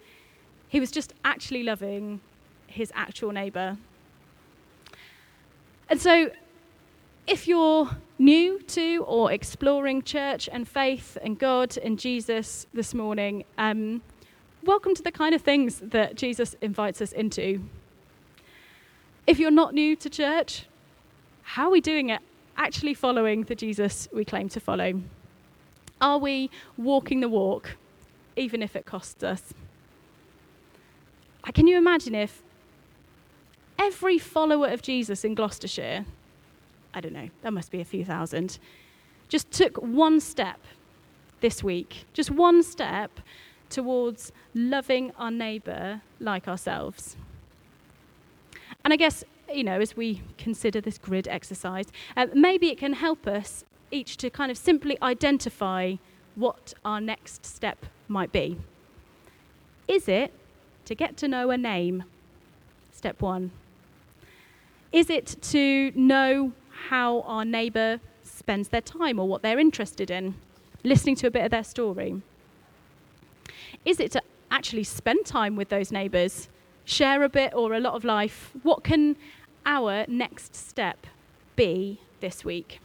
He 0.69 0.81
was 0.81 0.91
just 0.91 1.13
actually 1.25 1.63
loving 1.63 2.21
his 2.71 2.93
actual 2.95 3.33
neighbour. 3.33 3.77
And 5.89 6.01
so 6.01 6.31
if 7.27 7.47
you're 7.47 7.91
new 8.19 8.61
to 8.61 9.05
or 9.07 9.33
exploring 9.33 10.03
church 10.03 10.49
and 10.53 10.67
faith 10.67 11.17
and 11.23 11.39
God 11.39 11.77
and 11.79 11.99
Jesus 11.99 12.67
this 12.73 12.95
morning, 12.95 13.45
um, 13.59 14.03
welcome 14.65 14.95
to 14.95 15.03
the 15.03 15.13
kind 15.13 15.35
of 15.35 15.43
things 15.43 15.81
that 15.81 16.15
Jesus 16.17 16.55
invites 16.61 17.01
us 17.01 17.13
into. 17.13 17.65
If 19.27 19.39
you're 19.39 19.51
not 19.51 19.75
new 19.75 19.97
to 19.97 20.11
church, 20.11 20.67
how 21.43 21.67
are 21.67 21.71
we 21.71 21.81
doing 21.81 22.11
it 22.11 22.21
actually 22.57 22.95
following 22.95 23.45
the 23.45 23.55
Jesus 23.55 24.09
we 24.13 24.25
claim 24.25 24.49
to 24.51 24.61
follow? 24.61 25.01
Are 26.01 26.19
we 26.19 26.51
walking 26.77 27.21
the 27.21 27.29
walk, 27.29 27.77
even 28.37 28.63
if 28.63 28.75
it 28.75 28.87
costs 28.87 29.23
us? 29.23 29.55
Can 31.53 31.67
you 31.67 31.77
imagine 31.77 32.15
if 32.15 32.43
every 33.81 34.19
follower 34.19 34.69
of 34.69 34.83
Jesus 34.83 35.25
in 35.25 35.35
Gloucestershire 35.35 36.05
I 36.93 37.01
don't 37.01 37.13
know, 37.13 37.31
that 37.43 37.53
must 37.53 37.71
be 37.71 37.81
a 37.81 37.85
few 37.85 38.05
thousand, 38.05 38.59
just 39.29 39.51
took 39.51 39.77
one 39.77 40.21
step 40.21 40.61
this 41.41 41.63
week, 41.63 42.05
just 42.13 42.31
one 42.31 42.63
step 42.63 43.21
towards 43.69 44.33
loving 44.55 45.13
our 45.17 45.31
neighbour 45.31 46.03
like 46.19 46.49
ourselves. 46.49 47.17
And 48.85 48.93
I 48.93 48.97
guess, 48.97 49.23
you 49.53 49.63
know, 49.63 49.81
as 49.81 49.97
we 49.97 50.23
consider 50.37 50.81
this 50.81 50.99
grid 50.99 51.29
exercise, 51.29 51.87
uh, 52.17 52.27
maybe 52.35 52.69
it 52.71 52.79
can 52.79 52.95
help 52.95 53.27
us 53.27 53.65
each 53.91 54.17
to 54.19 54.31
kind 54.31 54.51
of 54.51 54.59
simply 54.59 54.99
identify 55.03 55.95
what 56.35 56.75
our 56.85 57.01
next 57.01 57.47
step 57.47 57.87
might 58.09 58.33
be. 58.33 58.59
Is 59.87 60.09
it 60.09 60.33
to 60.85 60.95
get 60.95 61.17
to 61.19 61.29
know 61.29 61.51
a 61.51 61.57
name? 61.57 62.05
Step 62.93 63.23
one. 63.23 63.53
Is 64.93 65.09
it 65.09 65.37
to 65.43 65.93
know 65.95 66.53
how 66.89 67.21
our 67.23 67.45
neighbour 67.45 68.01
spends 68.25 68.69
their 68.69 68.81
time 68.81 69.19
or 69.21 69.29
what 69.29 69.43
they're 69.43 69.59
interested 69.59 70.11
in, 70.11 70.35
listening 70.83 71.15
to 71.17 71.29
a 71.29 71.31
bit 71.31 71.45
of 71.45 71.51
their 71.51 71.65
story? 71.65 72.23
Is 73.85 74.01
it 74.01 74.11
to 74.13 74.23
actually 74.51 74.85
spend 74.85 75.27
time 75.27 75.55
with 75.55 75.69
those 75.69 75.93
neighbours, 75.93 76.49
share 76.85 77.23
a 77.23 77.29
bit 77.29 77.55
or 77.55 77.75
a 77.75 77.81
lot 77.81 77.95
of 77.95 78.05
life? 78.05 78.51
What 78.63 78.83
can 78.83 79.17
our 79.65 80.05
next 80.09 80.57
step 80.57 81.07
be 81.55 82.01
this 82.21 82.45
week? 82.45 82.81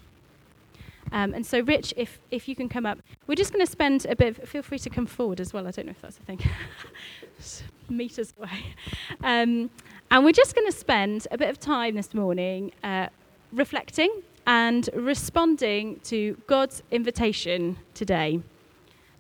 Um, 1.12 1.34
and 1.34 1.46
so, 1.46 1.62
Rich, 1.62 1.94
if, 1.98 2.20
if 2.32 2.48
you 2.48 2.56
can 2.56 2.68
come 2.70 2.86
up, 2.86 3.00
we're 3.26 3.36
just 3.36 3.54
going 3.54 3.66
to 3.66 3.72
spend 3.72 4.06
a 4.08 4.16
bit. 4.16 4.40
Of, 4.40 4.50
feel 4.50 4.62
free 4.62 4.80
to 4.80 4.90
come 4.90 5.06
forward 5.06 5.40
as 5.40 5.54
well. 5.54 5.68
I 5.68 5.72
don't 5.72 5.86
know 5.86 5.92
if 5.92 6.02
that's 6.02 6.18
a 6.18 6.22
thing. 6.22 6.40
meters 7.90 8.34
away. 8.38 8.76
Um, 9.24 9.70
and 10.12 10.24
we're 10.24 10.32
just 10.32 10.56
going 10.56 10.68
to 10.68 10.78
spend 10.78 11.28
a 11.32 11.38
bit 11.38 11.50
of 11.50 11.60
time 11.60 11.96
this 11.96 12.14
morning 12.14 12.72
uh, 12.84 13.08
reflecting 13.52 14.22
and 14.46 14.90
responding 14.94 16.00
to 16.04 16.38
God's 16.48 16.84
invitation 16.92 17.78
today, 17.94 18.42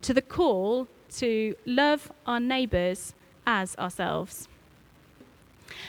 to 0.04 0.14
the 0.14 0.22
call 0.22 0.88
to 1.18 1.56
love 1.66 2.12
our 2.28 2.40
neighbours 2.40 3.14
as 3.48 3.76
ourselves. 3.78 4.48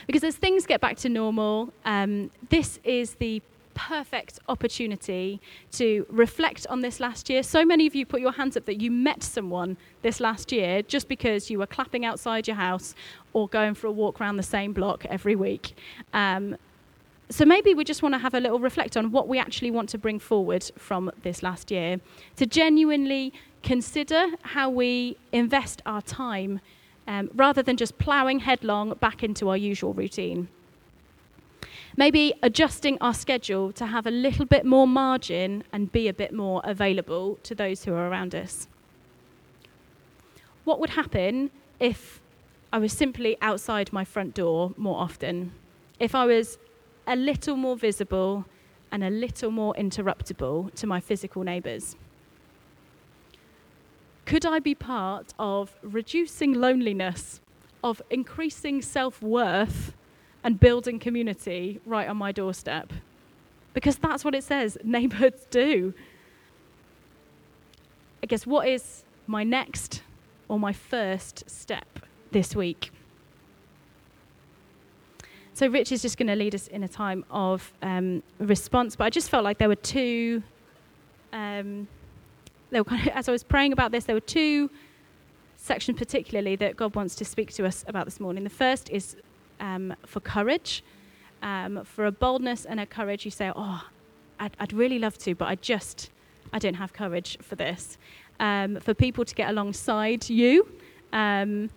Because 0.05 0.23
as 0.23 0.35
things 0.35 0.65
get 0.65 0.81
back 0.81 0.97
to 0.97 1.09
normal, 1.09 1.73
um, 1.85 2.31
this 2.49 2.79
is 2.83 3.15
the 3.15 3.41
perfect 3.77 4.39
opportunity 4.49 5.39
to 5.71 6.05
reflect 6.09 6.65
on 6.67 6.81
this 6.81 6.99
last 6.99 7.29
year. 7.29 7.43
So 7.43 7.63
many 7.63 7.85
of 7.85 7.93
you 7.93 8.05
put 8.05 8.21
your 8.21 8.31
hands 8.31 8.57
up 8.57 8.65
that 8.65 8.81
you 8.81 8.89
met 8.89 9.21
someone 9.21 9.77
this 10.01 10.19
last 10.19 10.51
year 10.51 10.81
just 10.81 11.07
because 11.07 11.51
you 11.51 11.59
were 11.59 11.67
clapping 11.67 12.03
outside 12.03 12.47
your 12.47 12.55
house 12.55 12.95
or 13.33 13.47
going 13.47 13.75
for 13.75 13.85
a 13.85 13.91
walk 13.91 14.19
around 14.19 14.37
the 14.37 14.43
same 14.43 14.73
block 14.73 15.05
every 15.05 15.35
week. 15.35 15.75
Um, 16.11 16.57
so 17.29 17.45
maybe 17.45 17.75
we 17.75 17.83
just 17.83 18.01
want 18.01 18.15
to 18.15 18.19
have 18.19 18.33
a 18.33 18.39
little 18.39 18.59
reflect 18.59 18.97
on 18.97 19.11
what 19.11 19.27
we 19.27 19.37
actually 19.37 19.69
want 19.69 19.89
to 19.89 19.97
bring 19.97 20.17
forward 20.17 20.69
from 20.77 21.11
this 21.21 21.43
last 21.43 21.69
year, 21.69 21.99
to 22.37 22.45
genuinely 22.45 23.31
consider 23.61 24.27
how 24.41 24.69
we 24.69 25.17
invest 25.31 25.81
our 25.85 26.01
time 26.01 26.61
um, 27.05 27.29
rather 27.35 27.61
than 27.61 27.77
just 27.77 27.97
ploughing 27.99 28.39
headlong 28.39 28.93
back 28.99 29.23
into 29.23 29.49
our 29.49 29.57
usual 29.57 29.93
routine. 29.93 30.47
Maybe 31.99 32.35
adjusting 32.43 32.99
our 33.01 33.13
schedule 33.13 33.71
to 33.73 33.87
have 33.87 34.05
a 34.05 34.11
little 34.11 34.45
bit 34.45 34.65
more 34.65 34.87
margin 34.87 35.63
and 35.73 35.91
be 35.91 36.07
a 36.07 36.13
bit 36.13 36.31
more 36.31 36.61
available 36.63 37.39
to 37.41 37.55
those 37.55 37.83
who 37.83 37.93
are 37.93 38.07
around 38.07 38.35
us. 38.35 38.67
What 40.63 40.79
would 40.79 40.91
happen 40.91 41.49
if 41.79 42.21
I 42.71 42.77
was 42.77 42.93
simply 42.93 43.35
outside 43.41 43.91
my 43.91 44.05
front 44.05 44.35
door 44.35 44.75
more 44.77 44.99
often? 44.99 45.53
If 45.99 46.13
I 46.13 46.27
was 46.27 46.59
a 47.07 47.15
little 47.15 47.55
more 47.55 47.75
visible 47.75 48.45
and 48.91 49.03
a 49.03 49.09
little 49.09 49.49
more 49.49 49.73
interruptible 49.73 50.73
to 50.75 50.85
my 50.85 50.99
physical 50.99 51.43
neighbours. 51.43 51.95
Could 54.25 54.45
I 54.45 54.59
be 54.59 54.75
part 54.75 55.33
of 55.39 55.73
reducing 55.81 56.53
loneliness, 56.53 57.41
of 57.83 58.01
increasing 58.09 58.81
self 58.81 59.21
worth, 59.21 59.93
and 60.47 60.61
building 60.61 60.97
community 60.97 61.81
right 61.85 62.07
on 62.07 62.15
my 62.15 62.31
doorstep? 62.31 62.93
Because 63.73 63.97
that's 63.97 64.23
what 64.23 64.33
it 64.33 64.45
says 64.45 64.77
neighborhoods 64.83 65.45
do. 65.51 65.93
I 68.23 68.27
guess 68.27 68.47
what 68.47 68.65
is 68.65 69.03
my 69.27 69.43
next 69.43 70.03
or 70.47 70.57
my 70.57 70.71
first 70.71 71.49
step 71.49 71.99
this 72.31 72.55
week? 72.55 72.91
So, 75.53 75.67
Rich 75.67 75.91
is 75.91 76.01
just 76.01 76.17
going 76.17 76.27
to 76.27 76.35
lead 76.35 76.55
us 76.55 76.67
in 76.67 76.81
a 76.83 76.87
time 76.87 77.25
of 77.29 77.73
um, 77.81 78.23
response, 78.39 78.95
but 78.95 79.03
I 79.03 79.09
just 79.09 79.29
felt 79.29 79.43
like 79.43 79.57
there 79.57 79.67
were 79.67 79.75
two. 79.75 80.43
Um, 81.33 81.89
there 82.69 82.81
were 82.81 82.89
kind 82.89 83.05
of, 83.05 83.07
as 83.15 83.27
I 83.27 83.33
was 83.33 83.43
praying 83.43 83.73
about 83.73 83.91
this, 83.91 84.05
there 84.05 84.15
were 84.15 84.21
two 84.21 84.69
sections 85.57 85.97
particularly 85.97 86.55
that 86.55 86.77
God 86.77 86.95
wants 86.95 87.15
to 87.15 87.25
speak 87.25 87.51
to 87.55 87.65
us 87.65 87.83
about 87.87 88.05
this 88.05 88.21
morning. 88.21 88.45
The 88.45 88.49
first 88.49 88.89
is 88.89 89.17
um, 89.59 89.95
for 90.05 90.19
courage, 90.19 90.83
um, 91.41 91.83
for 91.83 92.05
a 92.05 92.11
boldness 92.11 92.65
and 92.65 92.79
a 92.79 92.85
courage. 92.85 93.25
You 93.25 93.31
say, 93.31 93.51
"Oh, 93.55 93.83
I'd, 94.39 94.55
I'd, 94.59 94.73
really 94.73 94.99
love 94.99 95.17
to, 95.19 95.35
but 95.35 95.47
I 95.47 95.55
just, 95.55 96.09
I 96.53 96.59
don't 96.59 96.75
have 96.75 96.93
courage 96.93 97.37
for 97.41 97.55
this." 97.55 97.97
Um, 98.39 98.79
for 98.79 98.93
people 98.93 99.25
to 99.25 99.33
get 99.33 99.49
alongside 99.49 100.29
you 100.29 100.67
um, 101.11 101.71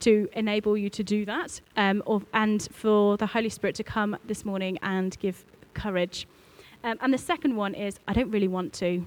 to 0.00 0.28
enable 0.34 0.76
you 0.76 0.88
to 0.90 1.02
do 1.02 1.24
that, 1.24 1.60
um, 1.76 2.02
or, 2.06 2.22
and 2.32 2.68
for 2.72 3.16
the 3.16 3.26
Holy 3.26 3.48
Spirit 3.48 3.74
to 3.76 3.84
come 3.84 4.16
this 4.26 4.44
morning 4.44 4.78
and 4.82 5.18
give 5.18 5.44
courage. 5.74 6.26
Um, 6.84 6.98
and 7.00 7.12
the 7.12 7.18
second 7.18 7.56
one 7.56 7.74
is, 7.74 7.98
I 8.06 8.12
don't 8.12 8.30
really 8.30 8.48
want 8.48 8.72
to. 8.74 9.06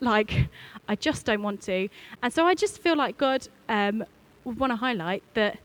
Like, 0.00 0.48
I 0.88 0.94
just 0.94 1.24
don't 1.24 1.42
want 1.42 1.62
to. 1.62 1.88
And 2.22 2.32
so 2.32 2.44
I 2.44 2.54
just 2.54 2.78
feel 2.78 2.96
like 2.96 3.16
God 3.18 3.46
um, 3.68 4.04
would 4.44 4.58
want 4.58 4.72
to 4.72 4.76
highlight 4.76 5.22
that 5.34 5.58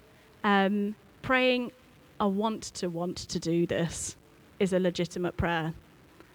um, 0.44 0.96
praying, 1.26 1.72
I 2.20 2.26
want 2.26 2.64
to 2.76 2.88
want 2.88 3.18
to 3.18 3.40
do 3.40 3.66
this, 3.66 4.16
is 4.60 4.74
a 4.74 4.80
legitimate 4.80 5.36
prayer. 5.36 5.74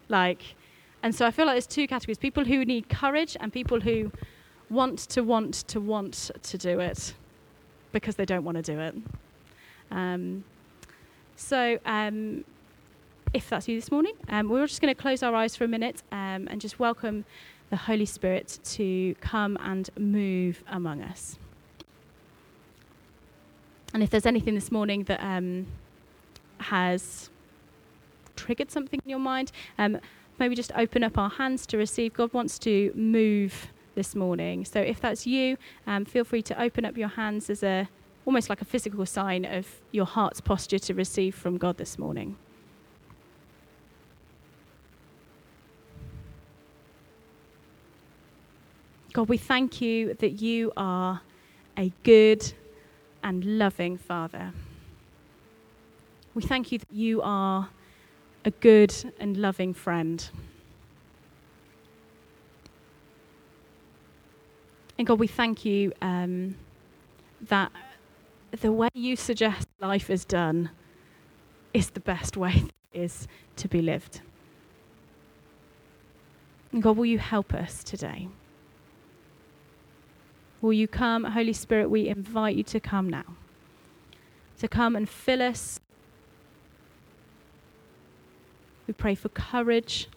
Like, 0.08 0.42
and 1.04 1.14
so 1.14 1.24
I 1.24 1.30
feel 1.30 1.46
like 1.46 1.54
there's 1.54 1.68
two 1.68 1.86
categories 1.86 2.18
people 2.18 2.44
who 2.44 2.64
need 2.64 2.88
courage 2.88 3.36
and 3.38 3.52
people 3.52 3.80
who 3.80 4.10
want 4.68 4.98
to 5.10 5.22
want 5.22 5.54
to 5.68 5.80
want 5.80 6.32
to 6.42 6.58
do 6.58 6.80
it 6.80 7.14
because 7.92 8.16
they 8.16 8.24
don't 8.24 8.42
want 8.42 8.56
to 8.56 8.62
do 8.62 8.80
it. 8.80 8.94
Um, 9.92 10.42
so, 11.36 11.78
um, 11.86 12.44
if 13.32 13.48
that's 13.48 13.68
you 13.68 13.76
this 13.76 13.92
morning, 13.92 14.14
um, 14.28 14.48
we're 14.48 14.66
just 14.66 14.80
going 14.80 14.92
to 14.92 15.00
close 15.00 15.22
our 15.22 15.34
eyes 15.36 15.54
for 15.54 15.62
a 15.62 15.68
minute 15.68 16.02
um, 16.10 16.48
and 16.50 16.60
just 16.60 16.80
welcome 16.80 17.24
the 17.70 17.76
Holy 17.76 18.06
Spirit 18.06 18.58
to 18.64 19.14
come 19.20 19.56
and 19.60 19.88
move 19.96 20.64
among 20.68 21.00
us. 21.00 21.38
And 23.92 24.02
if 24.02 24.10
there's 24.10 24.26
anything 24.26 24.54
this 24.54 24.70
morning 24.70 25.04
that 25.04 25.20
um, 25.22 25.66
has 26.58 27.30
triggered 28.36 28.70
something 28.70 29.00
in 29.04 29.10
your 29.10 29.18
mind, 29.18 29.52
um, 29.78 29.98
maybe 30.38 30.54
just 30.54 30.72
open 30.76 31.02
up 31.02 31.18
our 31.18 31.30
hands 31.30 31.66
to 31.66 31.76
receive. 31.76 32.14
God 32.14 32.32
wants 32.32 32.58
to 32.60 32.92
move 32.94 33.68
this 33.94 34.14
morning. 34.14 34.64
So 34.64 34.80
if 34.80 35.00
that's 35.00 35.26
you, 35.26 35.56
um, 35.86 36.04
feel 36.04 36.24
free 36.24 36.42
to 36.42 36.60
open 36.60 36.84
up 36.84 36.96
your 36.96 37.08
hands 37.08 37.50
as 37.50 37.62
a 37.62 37.88
almost 38.26 38.48
like 38.48 38.60
a 38.60 38.64
physical 38.64 39.04
sign 39.06 39.44
of 39.44 39.66
your 39.92 40.04
heart's 40.04 40.40
posture 40.40 40.78
to 40.78 40.94
receive 40.94 41.34
from 41.34 41.58
God 41.58 41.78
this 41.78 41.98
morning. 41.98 42.36
God, 49.12 49.28
we 49.28 49.36
thank 49.36 49.80
you 49.80 50.14
that 50.14 50.40
you 50.40 50.72
are 50.76 51.22
a 51.76 51.92
good 52.04 52.52
and 53.22 53.58
loving 53.58 53.96
Father. 53.96 54.52
We 56.34 56.42
thank 56.42 56.72
you 56.72 56.78
that 56.78 56.92
you 56.92 57.20
are 57.22 57.68
a 58.44 58.50
good 58.50 58.94
and 59.18 59.36
loving 59.36 59.74
friend. 59.74 60.28
And 64.98 65.06
God, 65.06 65.18
we 65.18 65.26
thank 65.26 65.64
you 65.64 65.92
um, 66.02 66.56
that 67.40 67.72
the 68.50 68.70
way 68.70 68.88
you 68.94 69.16
suggest 69.16 69.66
life 69.80 70.10
is 70.10 70.24
done 70.24 70.70
is 71.72 71.90
the 71.90 72.00
best 72.00 72.36
way 72.36 72.64
is 72.92 73.26
to 73.56 73.68
be 73.68 73.80
lived. 73.80 74.20
And 76.72 76.82
God, 76.82 76.96
will 76.96 77.06
you 77.06 77.18
help 77.18 77.54
us 77.54 77.82
today? 77.82 78.28
Will 80.60 80.72
you 80.72 80.88
come, 80.88 81.24
Holy 81.24 81.52
Spirit? 81.52 81.88
We 81.90 82.08
invite 82.08 82.56
you 82.56 82.62
to 82.64 82.80
come 82.80 83.08
now. 83.08 83.24
To 84.58 84.68
come 84.68 84.94
and 84.94 85.08
fill 85.08 85.42
us 85.42 85.80
we 88.90 88.94
pray 88.94 89.14
for 89.14 89.28
courage. 89.28 90.08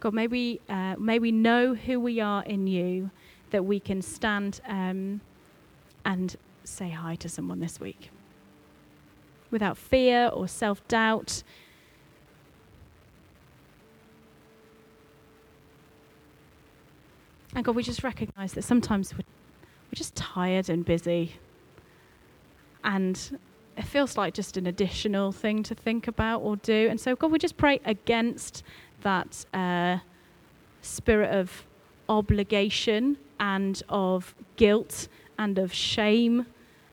God, 0.00 0.14
may 0.14 0.28
we, 0.28 0.58
uh, 0.66 0.94
may 0.98 1.18
we 1.18 1.30
know 1.30 1.74
who 1.74 2.00
we 2.00 2.20
are 2.20 2.42
in 2.44 2.66
you, 2.66 3.10
that 3.50 3.66
we 3.66 3.80
can 3.80 4.00
stand 4.00 4.62
um, 4.66 5.20
and 6.06 6.36
say 6.64 6.88
hi 6.88 7.16
to 7.16 7.28
someone 7.28 7.60
this 7.60 7.78
week 7.78 8.08
without 9.50 9.76
fear 9.76 10.28
or 10.28 10.48
self 10.48 10.88
doubt. 10.88 11.42
And 17.54 17.64
God, 17.64 17.74
we 17.74 17.82
just 17.82 18.04
recognize 18.04 18.52
that 18.52 18.62
sometimes 18.62 19.12
we're, 19.12 19.18
we're 19.18 19.96
just 19.96 20.14
tired 20.14 20.68
and 20.70 20.84
busy. 20.84 21.34
And 22.84 23.38
it 23.76 23.84
feels 23.84 24.16
like 24.16 24.34
just 24.34 24.56
an 24.56 24.66
additional 24.66 25.32
thing 25.32 25.62
to 25.64 25.74
think 25.74 26.06
about 26.06 26.40
or 26.40 26.56
do. 26.56 26.88
And 26.88 27.00
so, 27.00 27.16
God, 27.16 27.32
we 27.32 27.38
just 27.38 27.56
pray 27.56 27.80
against 27.84 28.62
that 29.02 29.44
uh, 29.52 29.98
spirit 30.82 31.30
of 31.34 31.64
obligation 32.08 33.16
and 33.38 33.82
of 33.88 34.34
guilt 34.56 35.08
and 35.38 35.58
of 35.58 35.72
shame. 35.72 36.46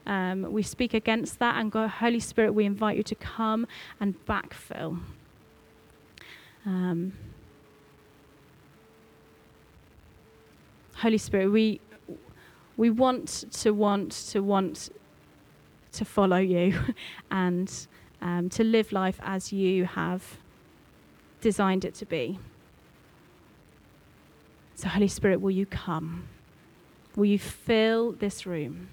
Um, 0.06 0.54
we 0.54 0.64
speak 0.64 0.94
against 0.94 1.40
that, 1.40 1.60
and 1.60 1.70
God, 1.70 1.90
Holy 1.90 2.22
Spirit, 2.22 2.54
we 2.54 2.64
invite 2.64 2.96
you 2.96 3.04
to 3.04 3.16
come 3.16 3.68
and 4.00 4.16
backfill. 4.26 5.00
Um, 6.66 7.14
Holy 10.98 11.20
Spirit, 11.20 11.52
we 11.52 11.80
we 12.76 12.90
want 12.90 13.46
to 13.52 13.72
want 13.72 14.12
to 14.12 14.40
want 14.42 14.90
to 15.92 16.06
follow 16.06 16.38
you 16.38 16.78
and 17.32 17.88
um, 18.22 18.50
to 18.50 18.64
live 18.64 18.92
life 18.92 19.20
as 19.24 19.54
you 19.54 19.86
have 19.86 20.38
designed 21.42 21.86
it 21.86 21.94
to 21.96 22.06
be. 22.06 22.40
So, 24.76 24.88
Holy 24.88 25.08
Spirit, 25.08 25.40
will 25.40 25.52
you 25.52 25.66
come? 25.68 26.28
Will 27.16 27.26
you 27.26 27.40
fill 27.40 28.14
this 28.14 28.46
room? 28.46 28.90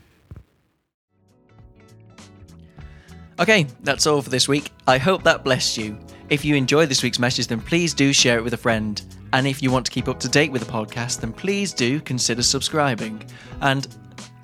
Okay, 3.38 3.66
that's 3.82 4.06
all 4.06 4.22
for 4.22 4.30
this 4.30 4.46
week. 4.46 4.70
I 4.86 4.98
hope 4.98 5.24
that 5.24 5.42
blessed 5.42 5.78
you. 5.78 5.98
If 6.28 6.44
you 6.44 6.54
enjoyed 6.54 6.88
this 6.88 7.02
week's 7.02 7.18
message, 7.18 7.48
then 7.48 7.60
please 7.60 7.92
do 7.92 8.12
share 8.12 8.38
it 8.38 8.44
with 8.44 8.54
a 8.54 8.58
friend. 8.58 9.02
And 9.35 9.47
if 9.49 9.64
you 9.64 9.73
want 9.73 9.85
to 9.87 9.90
keep 9.90 10.07
up 10.07 10.20
to 10.20 10.29
date 10.29 10.53
with 10.53 10.64
the 10.64 10.73
podcast, 10.73 11.20
then 11.20 11.33
please 11.33 11.73
do 11.73 12.01
consider 12.01 12.40
subscribing. 12.40 13.25
And, 13.61 13.88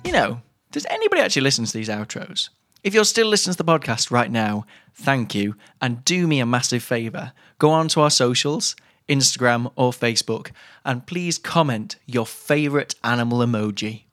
you 0.03 0.11
know, 0.11 0.41
does 0.71 0.85
anybody 0.89 1.21
actually 1.21 1.43
listen 1.43 1.63
to 1.63 1.71
these 1.71 1.87
outros? 1.87 2.49
If 2.83 2.93
you're 2.93 3.05
still 3.05 3.27
listening 3.27 3.53
to 3.53 3.63
the 3.63 3.71
podcast 3.71 4.11
right 4.11 4.29
now, 4.29 4.65
thank 4.93 5.33
you. 5.33 5.55
And 5.81 6.03
do 6.03 6.27
me 6.27 6.41
a 6.41 6.45
massive 6.45 6.83
favour 6.83 7.31
go 7.57 7.69
on 7.69 7.87
to 7.87 8.01
our 8.01 8.09
socials, 8.09 8.75
Instagram 9.07 9.71
or 9.77 9.91
Facebook, 9.91 10.51
and 10.83 11.07
please 11.07 11.37
comment 11.37 11.95
your 12.05 12.25
favourite 12.25 12.93
animal 13.01 13.39
emoji. 13.39 14.03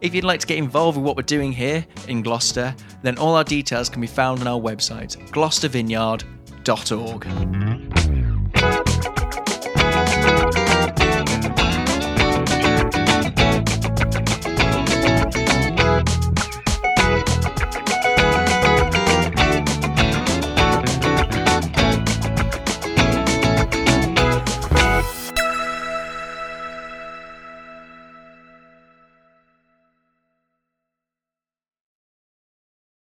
If 0.00 0.14
you'd 0.14 0.24
like 0.24 0.40
to 0.40 0.46
get 0.46 0.56
involved 0.56 0.96
with 0.96 1.04
what 1.04 1.18
we're 1.18 1.24
doing 1.24 1.52
here 1.52 1.84
in 2.08 2.22
Gloucester, 2.22 2.74
then 3.02 3.18
all 3.18 3.34
our 3.34 3.44
details 3.44 3.90
can 3.90 4.00
be 4.00 4.06
found 4.06 4.40
on 4.40 4.46
our 4.46 4.58
website, 4.58 5.18
gloucestervineyard.org. 5.30 8.09